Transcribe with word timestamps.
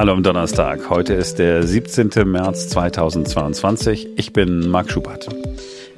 Hallo 0.00 0.14
am 0.14 0.22
Donnerstag. 0.22 0.88
Heute 0.88 1.12
ist 1.12 1.38
der 1.38 1.62
17. 1.62 2.08
März 2.24 2.70
2022. 2.70 4.08
Ich 4.16 4.32
bin 4.32 4.70
Marc 4.70 4.90
Schubert. 4.90 5.28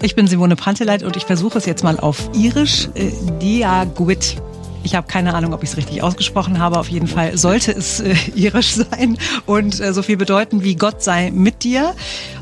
Ich 0.03 0.17
bin 0.17 0.27
Simone 0.27 0.57
Panteleit 0.57 1.05
und 1.05 1.17
ich 1.17 1.25
versuche 1.25 1.57
es 1.57 1.67
jetzt 1.67 1.85
mal 1.85 2.01
auf 2.01 2.29
Irisch. 2.35 2.88
Äh, 2.95 3.12
Diagwit. 3.41 4.43
Ich 4.83 4.96
habe 4.96 5.07
keine 5.07 5.34
Ahnung, 5.34 5.55
ob 5.55 5.62
ich 5.62 5.70
es 5.70 5.77
richtig 5.77 6.02
ausgesprochen 6.02 6.59
habe. 6.59 6.80
Auf 6.80 6.88
jeden 6.88 7.07
Fall 7.07 7.38
sollte 7.38 7.70
es 7.70 8.01
äh, 8.01 8.16
irisch 8.34 8.73
sein 8.73 9.19
und 9.46 9.79
äh, 9.79 9.93
so 9.93 10.03
viel 10.03 10.16
bedeuten 10.16 10.64
wie 10.64 10.75
Gott 10.75 11.00
sei 11.00 11.30
mit 11.30 11.62
dir. 11.62 11.95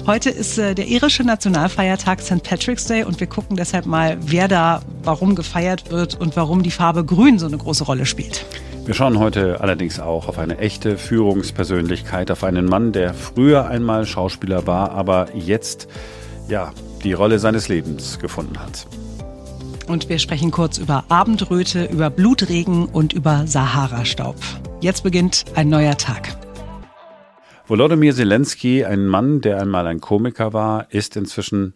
Heute 0.06 0.30
ist 0.30 0.56
äh, 0.56 0.74
der 0.74 0.86
irische 0.86 1.24
Nationalfeiertag 1.24 2.22
St. 2.22 2.42
Patrick's 2.42 2.86
Day 2.86 3.04
und 3.04 3.20
wir 3.20 3.26
gucken 3.26 3.58
deshalb 3.58 3.84
mal, 3.84 4.16
wer 4.22 4.48
da 4.48 4.80
warum 5.04 5.34
gefeiert 5.34 5.90
wird 5.90 6.18
und 6.18 6.36
warum 6.36 6.62
die 6.62 6.70
Farbe 6.70 7.04
Grün 7.04 7.38
so 7.38 7.44
eine 7.44 7.58
große 7.58 7.84
Rolle 7.84 8.06
spielt. 8.06 8.46
Wir 8.86 8.94
schauen 8.94 9.18
heute 9.18 9.60
allerdings 9.60 10.00
auch 10.00 10.26
auf 10.26 10.38
eine 10.38 10.58
echte 10.58 10.96
Führungspersönlichkeit, 10.96 12.30
auf 12.30 12.42
einen 12.42 12.64
Mann, 12.64 12.92
der 12.92 13.14
früher 13.14 13.68
einmal 13.68 14.06
Schauspieler 14.06 14.66
war, 14.66 14.92
aber 14.92 15.28
jetzt 15.34 15.86
ja 16.48 16.72
die 17.04 17.12
Rolle 17.12 17.38
seines 17.38 17.68
Lebens 17.68 18.18
gefunden 18.18 18.58
hat. 18.58 18.86
Und 19.86 20.08
wir 20.08 20.18
sprechen 20.18 20.50
kurz 20.50 20.78
über 20.78 21.04
Abendröte, 21.08 21.84
über 21.84 22.10
Blutregen 22.10 22.86
und 22.86 23.12
über 23.12 23.46
Sahara-Staub. 23.46 24.36
Jetzt 24.80 25.02
beginnt 25.02 25.44
ein 25.54 25.68
neuer 25.68 25.96
Tag. 25.96 26.36
Volodymyr 27.66 28.14
Zelensky, 28.14 28.84
ein 28.84 29.06
Mann, 29.06 29.40
der 29.40 29.60
einmal 29.60 29.86
ein 29.86 30.00
Komiker 30.00 30.52
war, 30.52 30.86
ist 30.90 31.16
inzwischen 31.16 31.74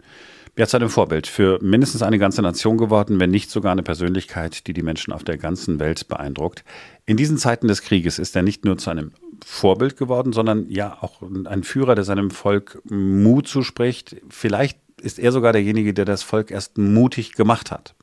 ja, 0.56 0.66
zu 0.66 0.76
einem 0.76 0.88
Vorbild 0.88 1.26
für 1.26 1.58
mindestens 1.62 2.02
eine 2.02 2.18
ganze 2.18 2.40
Nation 2.40 2.78
geworden, 2.78 3.18
wenn 3.18 3.30
nicht 3.30 3.50
sogar 3.50 3.72
eine 3.72 3.82
Persönlichkeit, 3.82 4.66
die 4.66 4.72
die 4.72 4.82
Menschen 4.82 5.12
auf 5.12 5.24
der 5.24 5.36
ganzen 5.36 5.80
Welt 5.80 6.06
beeindruckt. 6.06 6.64
In 7.06 7.16
diesen 7.16 7.38
Zeiten 7.38 7.66
des 7.66 7.82
Krieges 7.82 8.18
ist 8.18 8.36
er 8.36 8.42
nicht 8.42 8.64
nur 8.64 8.78
zu 8.78 8.90
einem 8.90 9.12
Vorbild 9.44 9.96
geworden, 9.96 10.32
sondern 10.32 10.70
ja 10.70 10.96
auch 11.00 11.22
ein 11.22 11.64
Führer, 11.64 11.94
der 11.96 12.04
seinem 12.04 12.30
Volk 12.30 12.80
Mut 12.88 13.48
zuspricht. 13.48 14.16
Vielleicht 14.28 14.78
ist 15.00 15.18
er 15.18 15.32
sogar 15.32 15.52
derjenige, 15.52 15.92
der 15.92 16.04
das 16.04 16.22
Volk 16.22 16.50
erst 16.50 16.78
mutig 16.78 17.32
gemacht 17.32 17.70
hat. 17.72 17.94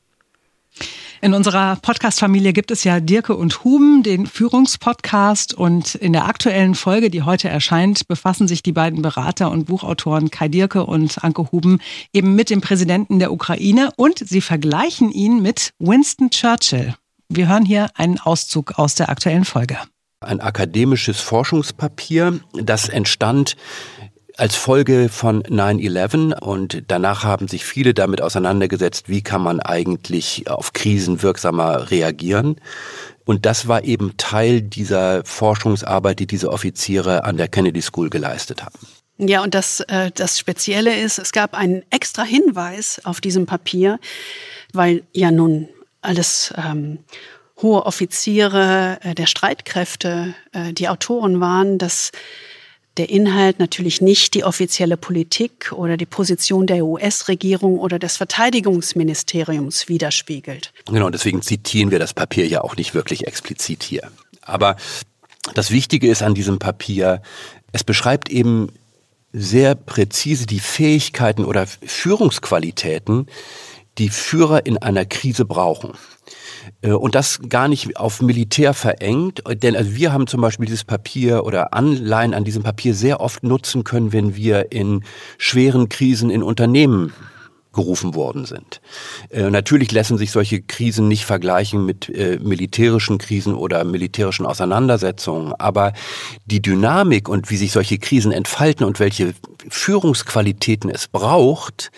In 1.24 1.36
unserer 1.36 1.76
Podcast-Familie 1.76 2.52
gibt 2.52 2.72
es 2.72 2.84
ja 2.84 3.00
Dirke 3.00 3.36
und 3.36 3.64
Huben, 3.64 4.02
den 4.02 4.26
Führungspodcast. 4.26 5.54
Und 5.54 5.94
in 5.94 6.14
der 6.14 6.26
aktuellen 6.26 6.74
Folge, 6.74 7.12
die 7.12 7.22
heute 7.22 7.48
erscheint, 7.48 8.08
befassen 8.08 8.48
sich 8.48 8.64
die 8.64 8.72
beiden 8.72 9.04
Berater 9.04 9.52
und 9.52 9.66
Buchautoren 9.66 10.32
Kai 10.32 10.48
Dirke 10.48 10.84
und 10.84 11.24
Anke 11.24 11.52
Huben 11.52 11.80
eben 12.12 12.34
mit 12.34 12.50
dem 12.50 12.60
Präsidenten 12.60 13.20
der 13.20 13.32
Ukraine 13.32 13.92
und 13.98 14.18
sie 14.18 14.42
vergleichen 14.42 15.12
ihn 15.12 15.44
mit 15.44 15.74
Winston 15.78 16.32
Churchill. 16.32 16.96
Wir 17.30 17.48
hören 17.48 17.66
hier 17.66 17.92
einen 17.94 18.18
Auszug 18.18 18.80
aus 18.80 18.96
der 18.96 19.10
aktuellen 19.10 19.46
Folge. 19.46 19.78
Ein 20.22 20.42
akademisches 20.42 21.20
Forschungspapier, 21.20 22.40
das 22.54 22.90
entstand 22.90 23.58
als 24.38 24.56
Folge 24.56 25.10
von 25.10 25.44
9-11 25.44 26.40
und 26.40 26.84
danach 26.88 27.24
haben 27.24 27.48
sich 27.48 27.66
viele 27.66 27.94
damit 27.94 28.22
auseinandergesetzt, 28.22 29.10
wie 29.10 29.22
kann 29.22 29.42
man 29.42 29.60
eigentlich 29.60 30.50
auf 30.50 30.74
Krisen 30.74 31.22
wirksamer 31.22 31.92
reagieren. 31.92 32.56
Und 33.26 33.46
das 33.46 33.68
war 33.68 33.84
eben 33.84 34.18
Teil 34.18 34.62
dieser 34.62 35.24
Forschungsarbeit, 35.24 36.20
die 36.20 36.28
diese 36.28 36.52
Offiziere 36.52 37.24
an 37.24 37.38
der 37.38 37.48
Kennedy 37.48 37.82
School 37.82 38.10
geleistet 38.10 38.64
haben. 38.64 38.80
Ja, 39.18 39.44
und 39.44 39.54
das, 39.54 39.82
äh, 39.82 40.10
das 40.16 40.40
Spezielle 40.40 41.00
ist, 41.00 41.20
es 41.20 41.32
gab 41.32 41.54
einen 41.54 41.84
extra 41.92 42.24
Hinweis 42.24 43.00
auf 43.04 43.22
diesem 43.22 43.46
Papier, 43.46 44.00
weil 44.74 45.04
ja 45.14 45.30
nun 45.30 45.70
alles 46.02 46.54
ähm, 46.58 47.00
hohe 47.62 47.86
Offiziere 47.86 48.98
äh, 49.02 49.14
der 49.14 49.28
Streitkräfte 49.28 50.34
äh, 50.54 50.74
die 50.74 50.90
Autoren 50.90 51.40
waren, 51.40 51.78
dass 51.78 52.12
der 52.98 53.10
Inhalt 53.10 53.60
natürlich 53.60 54.02
nicht 54.02 54.34
die 54.34 54.44
offizielle 54.44 54.98
Politik 54.98 55.72
oder 55.72 55.96
die 55.96 56.06
Position 56.06 56.68
der 56.68 56.86
US-Regierung 56.86 57.80
oder 57.80 58.00
des 58.00 58.18
Verteidigungsministeriums 58.18 59.88
widerspiegelt. 59.88 60.74
Genau, 60.88 61.10
deswegen 61.10 61.42
zitieren 61.42 61.92
wir 61.92 62.00
das 62.00 62.14
Papier 62.14 62.48
ja 62.48 62.62
auch 62.62 62.76
nicht 62.76 62.94
wirklich 62.94 63.28
explizit 63.28 63.84
hier. 63.84 64.12
Aber 64.42 64.76
das 65.54 65.72
Wichtige 65.72 66.10
ist 66.10 66.22
an 66.22 66.34
diesem 66.34 66.60
Papier, 66.60 67.22
es 67.72 67.84
beschreibt 67.84 68.30
eben 68.30 68.70
sehr 69.34 69.76
präzise 69.76 70.46
die 70.46 70.60
Fähigkeiten 70.60 71.46
oder 71.46 71.66
Führungsqualitäten, 71.66 73.28
die 74.02 74.10
Führer 74.10 74.66
in 74.66 74.80
einer 74.80 75.06
Krise 75.06 75.46
brauchen. 75.46 75.92
Äh, 76.82 76.92
und 76.92 77.14
das 77.14 77.40
gar 77.48 77.68
nicht 77.68 77.98
auf 77.98 78.22
Militär 78.22 78.74
verengt, 78.74 79.44
denn 79.62 79.76
also 79.76 79.94
wir 79.96 80.12
haben 80.12 80.26
zum 80.26 80.42
Beispiel 80.42 80.66
dieses 80.66 80.84
Papier 80.84 81.46
oder 81.46 81.74
Anleihen 81.74 82.34
an 82.34 82.44
diesem 82.44 82.64
Papier 82.64 82.96
sehr 82.96 83.22
oft 83.22 83.44
nutzen 83.44 83.84
können, 83.84 84.12
wenn 84.12 84.36
wir 84.36 84.72
in 84.72 85.04
schweren 85.38 85.88
Krisen 85.88 86.32
in 86.32 86.42
Unternehmen 86.42 87.14
gerufen 87.74 88.16
worden 88.16 88.46
sind. 88.46 88.82
Äh, 89.30 89.52
natürlich 89.52 89.92
lassen 89.92 90.18
sich 90.18 90.32
solche 90.32 90.62
Krisen 90.62 91.08
nicht 91.08 91.26
vergleichen 91.26 91.86
mit 91.86 92.10
äh, 92.10 92.40
militärischen 92.42 93.20
Krisen 93.20 93.54
oder 93.54 93.84
militärischen 93.84 94.48
Auseinandersetzungen, 94.48 95.54
aber 95.54 95.94
die 96.48 96.62
Dynamik 96.62 97.30
und 97.30 97.52
wie 97.52 97.58
sich 97.58 97.72
solche 97.72 98.00
Krisen 98.00 98.32
entfalten 98.32 98.84
und 98.84 99.00
welche 99.00 99.34
Führungsqualitäten 99.70 100.90
es 100.90 101.08
braucht, 101.08 101.92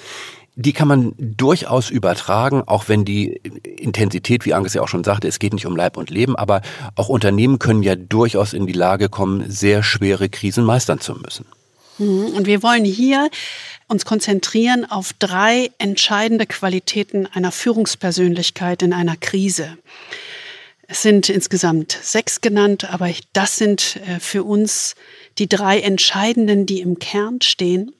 die 0.55 0.73
kann 0.73 0.87
man 0.87 1.13
durchaus 1.17 1.89
übertragen, 1.89 2.63
auch 2.65 2.87
wenn 2.87 3.05
die 3.05 3.41
Intensität, 3.63 4.45
wie 4.45 4.53
Angus 4.53 4.75
ja 4.75 4.81
auch 4.81 4.87
schon 4.87 5.03
sagte, 5.03 5.27
es 5.27 5.39
geht 5.39 5.53
nicht 5.53 5.65
um 5.65 5.75
Leib 5.75 5.97
und 5.97 6.09
Leben, 6.09 6.35
aber 6.35 6.61
auch 6.95 7.09
Unternehmen 7.09 7.57
können 7.57 7.81
ja 7.81 7.95
durchaus 7.95 8.53
in 8.53 8.67
die 8.67 8.73
Lage 8.73 9.09
kommen, 9.09 9.49
sehr 9.49 9.81
schwere 9.81 10.29
Krisen 10.29 10.63
meistern 10.63 10.99
zu 10.99 11.15
müssen. 11.15 11.45
Mhm. 11.97 12.27
Und 12.35 12.45
wir 12.45 12.61
wollen 12.61 12.85
hier 12.85 13.29
uns 13.87 14.05
konzentrieren 14.05 14.89
auf 14.89 15.13
drei 15.13 15.71
entscheidende 15.79 16.45
Qualitäten 16.45 17.27
einer 17.27 17.51
Führungspersönlichkeit 17.51 18.83
in 18.83 18.93
einer 18.93 19.15
Krise. 19.15 19.77
Es 20.87 21.01
sind 21.01 21.29
insgesamt 21.29 21.97
sechs 22.01 22.41
genannt, 22.41 22.91
aber 22.91 23.09
das 23.33 23.57
sind 23.57 23.99
äh, 24.07 24.19
für 24.19 24.43
uns 24.43 24.95
die 25.39 25.49
drei 25.49 25.79
entscheidenden, 25.79 26.65
die 26.67 26.81
im 26.81 26.99
Kern 26.99 27.41
stehen 27.41 27.93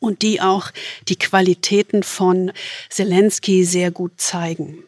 und 0.00 0.22
die 0.22 0.40
auch 0.40 0.70
die 1.08 1.16
Qualitäten 1.16 2.02
von 2.02 2.52
Zelensky 2.88 3.64
sehr 3.64 3.90
gut 3.90 4.12
zeigen. 4.16 4.82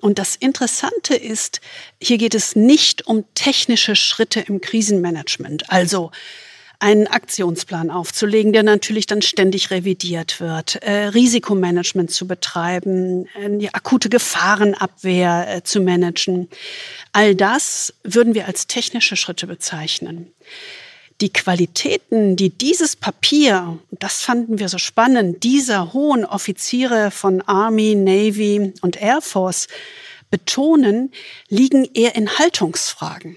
Und 0.00 0.18
das 0.18 0.36
Interessante 0.36 1.14
ist, 1.14 1.62
hier 1.98 2.18
geht 2.18 2.34
es 2.34 2.54
nicht 2.54 3.06
um 3.06 3.24
technische 3.34 3.96
Schritte 3.96 4.40
im 4.40 4.60
Krisenmanagement, 4.60 5.70
also 5.70 6.10
einen 6.78 7.06
Aktionsplan 7.06 7.90
aufzulegen, 7.90 8.52
der 8.52 8.64
natürlich 8.64 9.06
dann 9.06 9.22
ständig 9.22 9.70
revidiert 9.70 10.40
wird, 10.40 10.82
äh, 10.82 11.06
Risikomanagement 11.06 12.10
zu 12.10 12.26
betreiben, 12.26 13.26
äh, 13.40 13.68
akute 13.72 14.10
Gefahrenabwehr 14.10 15.46
äh, 15.48 15.62
zu 15.62 15.80
managen. 15.80 16.50
All 17.12 17.34
das 17.34 17.94
würden 18.02 18.34
wir 18.34 18.46
als 18.46 18.66
technische 18.66 19.16
Schritte 19.16 19.46
bezeichnen 19.46 20.34
die 21.20 21.32
Qualitäten, 21.32 22.36
die 22.36 22.50
dieses 22.50 22.96
Papier, 22.96 23.78
das 23.90 24.22
fanden 24.22 24.58
wir 24.58 24.68
so 24.68 24.78
spannend, 24.78 25.44
dieser 25.44 25.92
hohen 25.92 26.24
Offiziere 26.24 27.10
von 27.10 27.40
Army, 27.42 27.94
Navy 27.94 28.72
und 28.80 29.00
Air 29.00 29.20
Force 29.20 29.68
betonen, 30.30 31.12
liegen 31.48 31.84
eher 31.94 32.16
in 32.16 32.38
Haltungsfragen. 32.38 33.36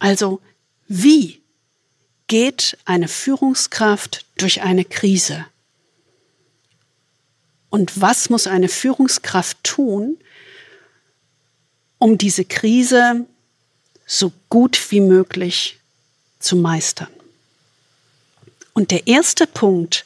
Also 0.00 0.40
wie 0.88 1.40
geht 2.26 2.76
eine 2.84 3.08
Führungskraft 3.08 4.26
durch 4.36 4.62
eine 4.62 4.84
Krise? 4.84 5.46
Und 7.70 8.00
was 8.00 8.30
muss 8.30 8.46
eine 8.46 8.68
Führungskraft 8.68 9.62
tun, 9.62 10.18
um 11.98 12.18
diese 12.18 12.44
Krise 12.44 13.26
so 14.06 14.32
gut 14.48 14.90
wie 14.90 15.00
möglich 15.00 15.78
zu 16.44 16.56
meistern. 16.56 17.08
Und 18.72 18.90
der 18.90 19.06
erste 19.06 19.46
Punkt, 19.46 20.04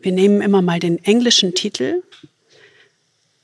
wir 0.00 0.12
nehmen 0.12 0.42
immer 0.42 0.62
mal 0.62 0.80
den 0.80 1.02
englischen 1.04 1.54
Titel 1.54 2.02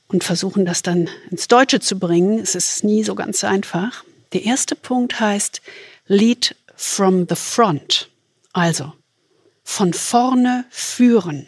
und 0.07 0.23
versuchen 0.23 0.65
das 0.65 0.83
dann 0.83 1.09
ins 1.29 1.47
Deutsche 1.47 1.79
zu 1.79 1.97
bringen. 1.97 2.39
Es 2.39 2.55
ist 2.55 2.83
nie 2.83 3.03
so 3.03 3.15
ganz 3.15 3.43
einfach. 3.43 4.03
Der 4.33 4.43
erste 4.43 4.75
Punkt 4.75 5.19
heißt 5.19 5.61
Lead 6.07 6.55
from 6.75 7.25
the 7.27 7.35
front. 7.35 8.09
Also 8.53 8.93
von 9.63 9.93
vorne 9.93 10.65
führen. 10.69 11.47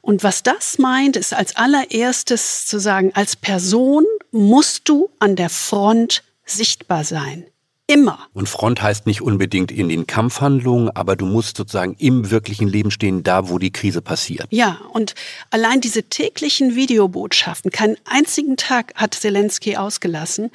Und 0.00 0.22
was 0.22 0.42
das 0.42 0.78
meint, 0.78 1.16
ist 1.16 1.34
als 1.34 1.56
allererstes 1.56 2.66
zu 2.66 2.78
sagen, 2.78 3.10
als 3.14 3.36
Person 3.36 4.04
musst 4.30 4.88
du 4.88 5.10
an 5.18 5.34
der 5.34 5.50
Front 5.50 6.22
sichtbar 6.44 7.04
sein. 7.04 7.46
Immer. 7.86 8.18
Und 8.32 8.48
Front 8.48 8.80
heißt 8.80 9.06
nicht 9.06 9.20
unbedingt 9.20 9.70
in 9.70 9.90
den 9.90 10.06
Kampfhandlungen, 10.06 10.88
aber 10.90 11.16
du 11.16 11.26
musst 11.26 11.58
sozusagen 11.58 11.94
im 11.98 12.30
wirklichen 12.30 12.66
Leben 12.66 12.90
stehen, 12.90 13.22
da 13.22 13.50
wo 13.50 13.58
die 13.58 13.72
Krise 13.72 14.00
passiert. 14.00 14.46
Ja, 14.50 14.80
und 14.92 15.14
allein 15.50 15.82
diese 15.82 16.04
täglichen 16.04 16.76
Videobotschaften, 16.76 17.70
keinen 17.70 17.96
einzigen 18.04 18.56
Tag 18.56 18.94
hat 18.94 19.14
Zelensky 19.14 19.76
ausgelassen, 19.76 20.50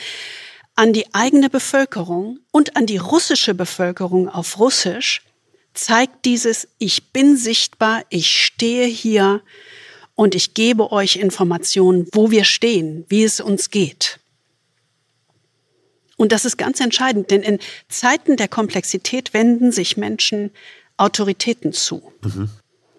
an 0.76 0.92
die 0.92 1.14
eigene 1.14 1.50
Bevölkerung 1.50 2.40
und 2.52 2.76
an 2.76 2.88
die 2.88 2.98
russische 2.98 3.54
Bevölkerung 3.54 4.28
auf 4.28 4.58
Russisch 4.58 5.22
zeigt 5.74 6.26
dieses 6.26 6.68
Ich 6.80 7.12
bin 7.12 7.38
sichtbar, 7.38 8.04
ich 8.10 8.32
stehe 8.32 8.88
hier 8.88 9.42
und 10.16 10.36
ich 10.36 10.54
gebe 10.54 10.92
euch 10.92 11.18
Informationen, 11.18 12.08
wo 12.12 12.32
wir 12.32 12.44
stehen, 12.44 13.06
wie 13.08 13.24
es 13.24 13.40
uns 13.40 13.70
geht. 13.70 14.19
Und 16.20 16.34
das 16.34 16.44
ist 16.44 16.58
ganz 16.58 16.82
entscheidend, 16.82 17.32
denn 17.32 17.42
in 17.42 17.60
Zeiten 17.88 18.36
der 18.36 18.50
Komplexität 18.50 19.34
wenden 19.34 19.72
sich 19.72 19.96
Menschen 19.96 20.52
Autoritäten 20.98 21.72
zu. 21.72 22.12
Mhm. 22.22 22.50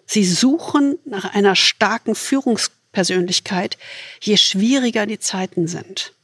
Sie 0.07 0.25
suchen 0.25 0.99
nach 1.05 1.35
einer 1.35 1.55
starken 1.55 2.15
Führungspersönlichkeit, 2.15 3.77
je 4.23 4.39
schwieriger 4.39 5.05
die 5.05 5.19
Zeiten 5.19 5.69
sind. 5.69 6.15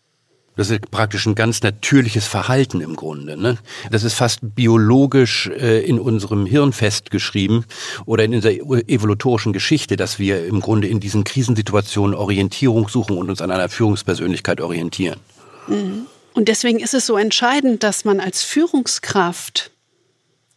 Das 0.56 0.70
ist 0.70 0.90
praktisch 0.90 1.26
ein 1.26 1.34
ganz 1.34 1.62
natürliches 1.62 2.26
Verhalten 2.26 2.80
im 2.80 2.96
Grunde. 2.96 3.36
Ne? 3.36 3.58
Das 3.90 4.02
ist 4.02 4.14
fast 4.14 4.38
biologisch 4.54 5.48
äh, 5.48 5.84
in 5.84 6.00
unserem 6.00 6.46
Hirn 6.46 6.72
festgeschrieben 6.72 7.66
oder 8.06 8.24
in 8.24 8.34
unserer 8.34 8.52
evolutorischen 8.88 9.52
Geschichte, 9.52 9.98
dass 9.98 10.18
wir 10.18 10.46
im 10.46 10.60
Grunde 10.60 10.88
in 10.88 10.98
diesen 10.98 11.24
Krisensituationen 11.24 12.14
Orientierung 12.14 12.88
suchen 12.88 13.18
und 13.18 13.28
uns 13.28 13.42
an 13.42 13.50
einer 13.50 13.68
Führungspersönlichkeit 13.68 14.62
orientieren. 14.62 15.20
Mhm. 15.68 16.06
Und 16.36 16.48
deswegen 16.48 16.78
ist 16.78 16.94
es 16.94 17.06
so 17.06 17.16
entscheidend, 17.16 17.82
dass 17.82 18.04
man 18.04 18.20
als 18.20 18.42
Führungskraft 18.44 19.72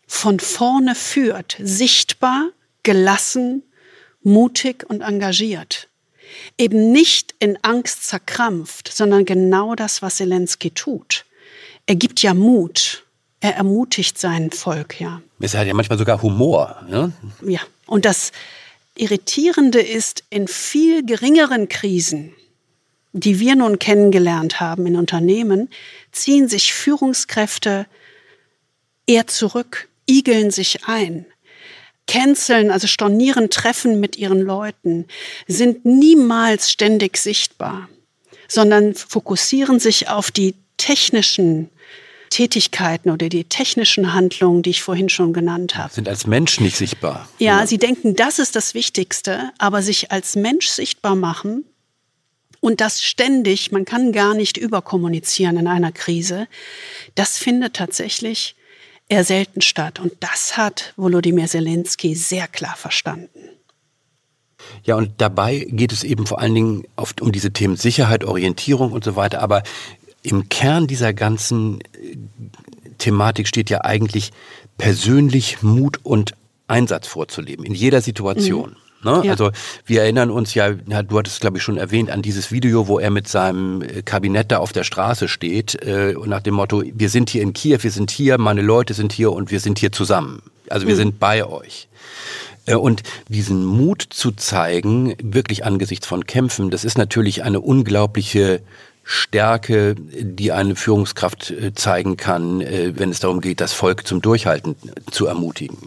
von 0.05 0.39
vorne 0.39 0.93
führt, 0.93 1.57
sichtbar, 1.59 2.49
gelassen, 2.83 3.63
mutig 4.21 4.85
und 4.87 5.01
engagiert 5.01 5.89
eben 6.57 6.91
nicht 6.91 7.35
in 7.39 7.57
Angst 7.63 8.07
zerkrampft, 8.07 8.91
sondern 8.93 9.25
genau 9.25 9.75
das, 9.75 10.01
was 10.01 10.15
Zelensky 10.15 10.71
tut. 10.71 11.25
Er 11.85 11.95
gibt 11.95 12.21
ja 12.21 12.33
Mut. 12.33 13.03
Er 13.41 13.55
ermutigt 13.55 14.17
sein 14.17 14.51
Volk, 14.51 14.99
ja. 14.99 15.21
Es 15.39 15.53
hat 15.53 15.65
ja 15.65 15.73
manchmal 15.73 15.97
sogar 15.97 16.21
Humor. 16.21 16.75
Ja, 16.89 17.11
ja. 17.41 17.61
und 17.87 18.03
das 18.03 18.33
Irritierende 18.95 19.79
ist, 19.79 20.25
in 20.29 20.49
viel 20.49 21.05
geringeren 21.05 21.69
Krisen, 21.69 22.33
die 23.11 23.39
wir 23.39 23.55
nun 23.55 23.79
kennengelernt 23.79 24.59
haben 24.59 24.85
in 24.85 24.95
Unternehmen, 24.95 25.69
ziehen 26.11 26.47
sich 26.47 26.73
Führungskräfte 26.73 27.85
eher 29.07 29.27
zurück, 29.27 29.89
igeln 30.07 30.51
sich 30.51 30.85
ein 30.85 31.25
canceln, 32.09 32.71
also 32.71 32.87
stornieren 32.87 33.51
Treffen 33.51 33.99
mit 33.99 34.17
ihren 34.17 34.41
Leuten, 34.41 35.05
sind 35.47 35.85
niemals 35.85 36.71
ständig 36.71 37.17
sichtbar, 37.17 37.87
sondern 38.47 38.95
fokussieren 38.95 39.79
sich 39.79 40.09
auf 40.09 40.31
die 40.31 40.55
technischen 40.77 41.69
Tätigkeiten 42.31 43.11
oder 43.11 43.29
die 43.29 43.43
technischen 43.43 44.13
Handlungen, 44.13 44.63
die 44.63 44.71
ich 44.71 44.81
vorhin 44.81 45.09
schon 45.09 45.33
genannt 45.33 45.75
habe. 45.75 45.93
Sind 45.93 46.09
als 46.09 46.25
Mensch 46.25 46.59
nicht 46.59 46.77
sichtbar. 46.77 47.29
Ja, 47.37 47.59
ja, 47.59 47.67
sie 47.67 47.77
denken, 47.77 48.15
das 48.15 48.39
ist 48.39 48.55
das 48.55 48.73
Wichtigste, 48.73 49.51
aber 49.59 49.83
sich 49.83 50.11
als 50.11 50.35
Mensch 50.35 50.67
sichtbar 50.67 51.15
machen 51.15 51.63
und 52.59 52.81
das 52.81 53.01
ständig, 53.01 53.71
man 53.71 53.85
kann 53.85 54.11
gar 54.11 54.33
nicht 54.33 54.57
überkommunizieren 54.57 55.57
in 55.57 55.67
einer 55.67 55.91
Krise, 55.91 56.47
das 57.15 57.37
findet 57.37 57.75
tatsächlich 57.75 58.55
eher 59.07 59.23
selten 59.23 59.61
statt. 59.61 59.99
Und 59.99 60.13
das 60.19 60.57
hat 60.57 60.93
Volodymyr 60.97 61.47
Zelensky 61.47 62.15
sehr 62.15 62.47
klar 62.47 62.75
verstanden. 62.75 63.39
Ja, 64.83 64.95
und 64.95 65.13
dabei 65.17 65.65
geht 65.69 65.91
es 65.91 66.03
eben 66.03 66.27
vor 66.27 66.39
allen 66.39 66.53
Dingen 66.53 66.83
oft 66.95 67.21
um 67.21 67.31
diese 67.31 67.51
Themen 67.51 67.75
Sicherheit, 67.75 68.23
Orientierung 68.23 68.91
und 68.91 69.03
so 69.03 69.15
weiter. 69.15 69.41
Aber 69.41 69.63
im 70.21 70.49
Kern 70.49 70.87
dieser 70.87 71.13
ganzen 71.13 71.81
äh, 71.81 72.17
Thematik 72.97 73.47
steht 73.47 73.69
ja 73.69 73.81
eigentlich 73.81 74.31
persönlich 74.77 75.61
Mut 75.63 75.99
und 76.03 76.33
Einsatz 76.67 77.07
vorzuleben, 77.07 77.65
in 77.65 77.73
jeder 77.73 78.01
Situation. 78.01 78.71
Mhm. 78.71 78.88
Ne? 79.03 79.21
Ja. 79.23 79.31
Also 79.31 79.51
wir 79.85 80.01
erinnern 80.01 80.29
uns 80.29 80.53
ja, 80.53 80.71
ja 80.87 81.03
du 81.03 81.17
hattest 81.17 81.35
es 81.35 81.39
glaube 81.39 81.57
ich 81.57 81.63
schon 81.63 81.77
erwähnt, 81.77 82.09
an 82.09 82.21
dieses 82.21 82.51
Video, 82.51 82.87
wo 82.87 82.99
er 82.99 83.09
mit 83.09 83.27
seinem 83.27 83.81
äh, 83.81 84.01
Kabinett 84.01 84.51
da 84.51 84.57
auf 84.57 84.73
der 84.73 84.83
Straße 84.83 85.27
steht 85.27 85.75
äh, 85.85 86.15
und 86.15 86.29
nach 86.29 86.41
dem 86.41 86.55
Motto, 86.55 86.83
wir 86.93 87.09
sind 87.09 87.29
hier 87.29 87.41
in 87.41 87.53
Kiew, 87.53 87.79
wir 87.81 87.91
sind 87.91 88.11
hier, 88.11 88.37
meine 88.37 88.61
Leute 88.61 88.93
sind 88.93 89.13
hier 89.13 89.31
und 89.31 89.51
wir 89.51 89.59
sind 89.59 89.79
hier 89.79 89.91
zusammen. 89.91 90.41
Also 90.69 90.85
wir 90.85 90.95
mhm. 90.95 90.99
sind 90.99 91.19
bei 91.19 91.45
euch. 91.45 91.87
Äh, 92.65 92.75
und 92.75 93.03
diesen 93.29 93.65
Mut 93.65 94.05
zu 94.09 94.31
zeigen, 94.31 95.15
wirklich 95.21 95.63
angesichts 95.63 96.05
von 96.05 96.25
Kämpfen, 96.25 96.69
das 96.69 96.83
ist 96.83 96.97
natürlich 96.97 97.43
eine 97.43 97.61
unglaubliche 97.61 98.61
Stärke, 99.03 99.95
die 99.95 100.51
eine 100.51 100.75
Führungskraft 100.75 101.51
äh, 101.51 101.73
zeigen 101.73 102.17
kann, 102.17 102.59
wenn 102.59 103.09
es 103.09 103.21
darum 103.21 103.39
geht, 103.39 103.61
das 103.61 103.71
Volk 103.71 104.05
zum 104.05 104.21
Durchhalten 104.21 104.75
zu 105.09 105.25
ermutigen. 105.25 105.77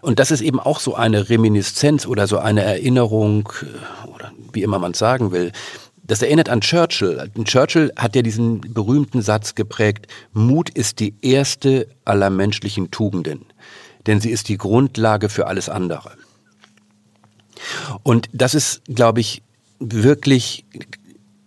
Und 0.00 0.18
das 0.18 0.30
ist 0.30 0.40
eben 0.40 0.60
auch 0.60 0.80
so 0.80 0.94
eine 0.94 1.28
Reminiszenz 1.28 2.06
oder 2.06 2.26
so 2.26 2.38
eine 2.38 2.62
Erinnerung, 2.62 3.52
äh, 3.62 4.08
oder 4.08 4.32
wie 4.52 4.62
immer 4.62 4.78
man 4.78 4.92
es 4.92 4.98
sagen 4.98 5.32
will. 5.32 5.52
Das 6.06 6.22
erinnert 6.22 6.48
an 6.48 6.60
Churchill. 6.60 7.30
Churchill 7.44 7.92
hat 7.96 8.14
ja 8.14 8.22
diesen 8.22 8.60
berühmten 8.60 9.22
Satz 9.22 9.56
geprägt, 9.56 10.06
Mut 10.32 10.70
ist 10.70 11.00
die 11.00 11.14
erste 11.20 11.88
aller 12.04 12.30
menschlichen 12.30 12.92
Tugenden, 12.92 13.44
denn 14.06 14.20
sie 14.20 14.30
ist 14.30 14.48
die 14.48 14.56
Grundlage 14.56 15.28
für 15.28 15.48
alles 15.48 15.68
andere. 15.68 16.12
Und 18.04 18.28
das 18.32 18.54
ist, 18.54 18.82
glaube 18.86 19.20
ich, 19.20 19.42
wirklich 19.80 20.64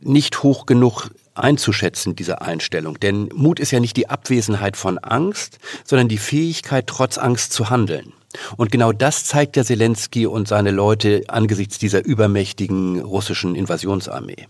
nicht 0.01 0.43
hoch 0.43 0.65
genug 0.65 1.09
einzuschätzen, 1.35 2.15
diese 2.15 2.41
Einstellung. 2.41 2.99
Denn 2.99 3.29
Mut 3.33 3.59
ist 3.59 3.71
ja 3.71 3.79
nicht 3.79 3.95
die 3.95 4.09
Abwesenheit 4.09 4.75
von 4.75 4.97
Angst, 4.97 5.59
sondern 5.85 6.09
die 6.09 6.17
Fähigkeit, 6.17 6.87
trotz 6.87 7.17
Angst 7.17 7.53
zu 7.53 7.69
handeln. 7.69 8.13
Und 8.57 8.71
genau 8.71 8.91
das 8.91 9.25
zeigt 9.25 9.55
der 9.55 9.65
Zelensky 9.65 10.25
und 10.25 10.47
seine 10.47 10.71
Leute 10.71 11.23
angesichts 11.27 11.77
dieser 11.77 12.05
übermächtigen 12.05 13.01
russischen 13.01 13.55
Invasionsarmee. 13.55 14.47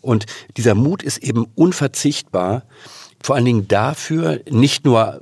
Und 0.00 0.26
dieser 0.56 0.74
Mut 0.74 1.02
ist 1.02 1.18
eben 1.18 1.46
unverzichtbar, 1.54 2.62
vor 3.22 3.36
allen 3.36 3.44
Dingen 3.44 3.68
dafür, 3.68 4.40
nicht 4.48 4.84
nur 4.84 5.20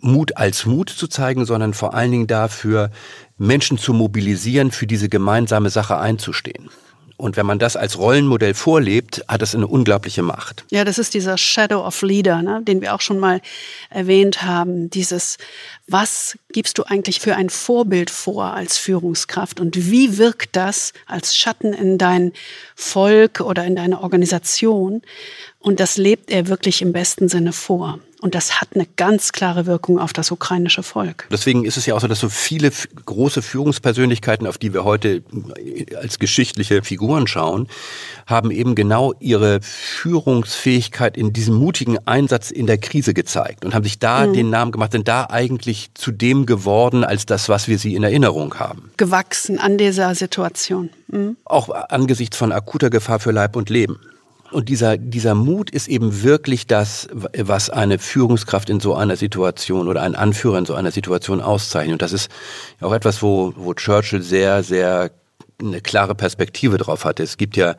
Mut 0.00 0.36
als 0.36 0.66
Mut 0.66 0.90
zu 0.90 1.08
zeigen, 1.08 1.44
sondern 1.44 1.74
vor 1.74 1.94
allen 1.94 2.10
Dingen 2.10 2.26
dafür, 2.26 2.90
Menschen 3.38 3.78
zu 3.78 3.92
mobilisieren, 3.92 4.70
für 4.70 4.86
diese 4.86 5.08
gemeinsame 5.08 5.70
Sache 5.70 5.98
einzustehen. 5.98 6.70
Und 7.20 7.36
wenn 7.36 7.44
man 7.46 7.58
das 7.58 7.76
als 7.76 7.98
Rollenmodell 7.98 8.54
vorlebt, 8.54 9.22
hat 9.28 9.42
es 9.42 9.54
eine 9.54 9.66
unglaubliche 9.66 10.22
Macht. 10.22 10.64
Ja, 10.70 10.84
das 10.84 10.98
ist 10.98 11.12
dieser 11.12 11.36
Shadow 11.36 11.86
of 11.86 12.00
Leader, 12.00 12.40
ne, 12.42 12.62
den 12.62 12.80
wir 12.80 12.94
auch 12.94 13.02
schon 13.02 13.18
mal 13.18 13.40
erwähnt 13.90 14.42
haben. 14.42 14.88
Dieses, 14.88 15.36
was 15.86 16.38
gibst 16.52 16.78
du 16.78 16.84
eigentlich 16.84 17.20
für 17.20 17.36
ein 17.36 17.50
Vorbild 17.50 18.10
vor 18.10 18.54
als 18.54 18.78
Führungskraft 18.78 19.60
und 19.60 19.90
wie 19.90 20.16
wirkt 20.16 20.56
das 20.56 20.92
als 21.06 21.36
Schatten 21.36 21.74
in 21.74 21.98
dein 21.98 22.32
Volk 22.74 23.40
oder 23.40 23.64
in 23.64 23.76
deine 23.76 24.00
Organisation? 24.00 25.02
Und 25.60 25.78
das 25.78 25.98
lebt 25.98 26.30
er 26.30 26.48
wirklich 26.48 26.80
im 26.80 26.92
besten 26.92 27.28
Sinne 27.28 27.52
vor. 27.52 27.98
Und 28.22 28.34
das 28.34 28.60
hat 28.60 28.68
eine 28.74 28.86
ganz 28.96 29.32
klare 29.32 29.64
Wirkung 29.64 29.98
auf 29.98 30.12
das 30.12 30.30
ukrainische 30.30 30.82
Volk. 30.82 31.26
Deswegen 31.30 31.64
ist 31.64 31.78
es 31.78 31.86
ja 31.86 31.94
auch 31.94 32.00
so, 32.00 32.06
dass 32.06 32.20
so 32.20 32.28
viele 32.28 32.70
große 33.06 33.40
Führungspersönlichkeiten, 33.40 34.46
auf 34.46 34.58
die 34.58 34.74
wir 34.74 34.84
heute 34.84 35.22
als 35.96 36.18
geschichtliche 36.18 36.82
Figuren 36.82 37.26
schauen, 37.26 37.66
haben 38.26 38.50
eben 38.50 38.74
genau 38.74 39.14
ihre 39.20 39.60
Führungsfähigkeit 39.62 41.16
in 41.16 41.32
diesem 41.32 41.54
mutigen 41.54 41.96
Einsatz 42.06 42.50
in 42.50 42.66
der 42.66 42.76
Krise 42.76 43.14
gezeigt 43.14 43.64
und 43.64 43.74
haben 43.74 43.84
sich 43.84 43.98
da 43.98 44.26
mhm. 44.26 44.34
den 44.34 44.50
Namen 44.50 44.72
gemacht, 44.72 44.92
sind 44.92 45.08
da 45.08 45.26
eigentlich 45.30 45.90
zu 45.94 46.10
dem 46.10 46.44
geworden, 46.44 47.04
als 47.04 47.24
das, 47.24 47.48
was 47.48 47.68
wir 47.68 47.78
sie 47.78 47.94
in 47.94 48.02
Erinnerung 48.02 48.58
haben. 48.58 48.90
Gewachsen 48.98 49.58
an 49.58 49.78
dieser 49.78 50.14
Situation. 50.14 50.90
Mhm. 51.08 51.36
Auch 51.44 51.70
angesichts 51.70 52.36
von 52.36 52.52
akuter 52.52 52.90
Gefahr 52.90 53.18
für 53.18 53.30
Leib 53.30 53.56
und 53.56 53.70
Leben. 53.70 53.98
Und 54.50 54.68
dieser, 54.68 54.96
dieser 54.96 55.34
Mut 55.34 55.70
ist 55.70 55.88
eben 55.88 56.22
wirklich 56.22 56.66
das, 56.66 57.08
was 57.12 57.70
eine 57.70 57.98
Führungskraft 57.98 58.68
in 58.68 58.80
so 58.80 58.94
einer 58.94 59.16
Situation 59.16 59.86
oder 59.86 60.02
ein 60.02 60.14
Anführer 60.14 60.58
in 60.58 60.66
so 60.66 60.74
einer 60.74 60.90
Situation 60.90 61.40
auszeichnet. 61.40 61.94
Und 61.94 62.02
das 62.02 62.12
ist 62.12 62.30
auch 62.80 62.92
etwas, 62.92 63.22
wo, 63.22 63.52
wo 63.56 63.74
Churchill 63.74 64.22
sehr, 64.22 64.62
sehr 64.62 65.12
eine 65.60 65.80
klare 65.80 66.14
Perspektive 66.14 66.78
drauf 66.78 67.04
hatte. 67.04 67.22
Es 67.22 67.36
gibt 67.36 67.56
ja 67.56 67.76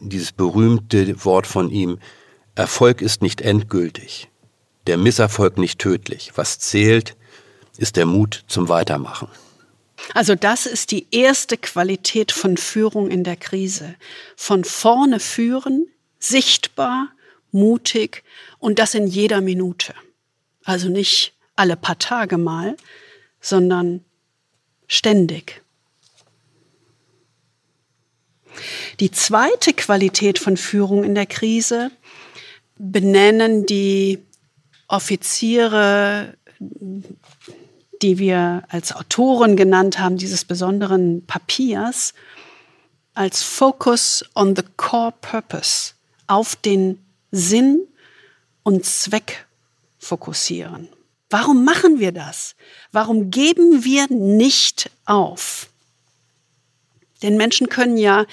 dieses 0.00 0.32
berühmte 0.32 1.24
Wort 1.24 1.46
von 1.46 1.70
ihm, 1.70 1.98
Erfolg 2.54 3.00
ist 3.00 3.22
nicht 3.22 3.40
endgültig, 3.40 4.28
der 4.86 4.96
Misserfolg 4.96 5.58
nicht 5.58 5.78
tödlich. 5.80 6.32
Was 6.36 6.58
zählt, 6.58 7.16
ist 7.78 7.96
der 7.96 8.06
Mut 8.06 8.44
zum 8.46 8.68
Weitermachen. 8.68 9.28
Also 10.12 10.34
das 10.34 10.66
ist 10.66 10.90
die 10.90 11.06
erste 11.10 11.56
Qualität 11.56 12.30
von 12.30 12.56
Führung 12.56 13.10
in 13.10 13.24
der 13.24 13.36
Krise. 13.36 13.94
Von 14.36 14.64
vorne 14.64 15.18
führen, 15.18 15.86
sichtbar, 16.28 17.08
mutig 17.52 18.24
und 18.58 18.78
das 18.78 18.94
in 18.94 19.06
jeder 19.06 19.40
Minute. 19.40 19.94
Also 20.64 20.88
nicht 20.88 21.34
alle 21.56 21.76
paar 21.76 21.98
Tage 21.98 22.38
mal, 22.38 22.76
sondern 23.40 24.04
ständig. 24.86 25.62
Die 29.00 29.10
zweite 29.10 29.72
Qualität 29.72 30.38
von 30.38 30.56
Führung 30.56 31.04
in 31.04 31.14
der 31.14 31.26
Krise 31.26 31.90
benennen 32.78 33.66
die 33.66 34.22
Offiziere, 34.88 36.34
die 38.02 38.18
wir 38.18 38.64
als 38.68 38.94
Autoren 38.94 39.56
genannt 39.56 39.98
haben, 39.98 40.16
dieses 40.16 40.44
besonderen 40.44 41.24
Papiers, 41.26 42.14
als 43.14 43.42
Focus 43.42 44.24
on 44.34 44.54
the 44.56 44.62
Core 44.76 45.14
Purpose, 45.20 45.93
auf 46.26 46.56
den 46.56 46.98
Sinn 47.30 47.86
und 48.62 48.84
Zweck 48.84 49.46
fokussieren. 49.98 50.88
Warum 51.30 51.64
machen 51.64 51.98
wir 51.98 52.12
das? 52.12 52.54
Warum 52.92 53.30
geben 53.30 53.84
wir 53.84 54.06
nicht 54.08 54.90
auf? 55.04 55.68
Denn 57.22 57.36
Menschen 57.36 57.68
können 57.68 57.96
ja 57.96 58.26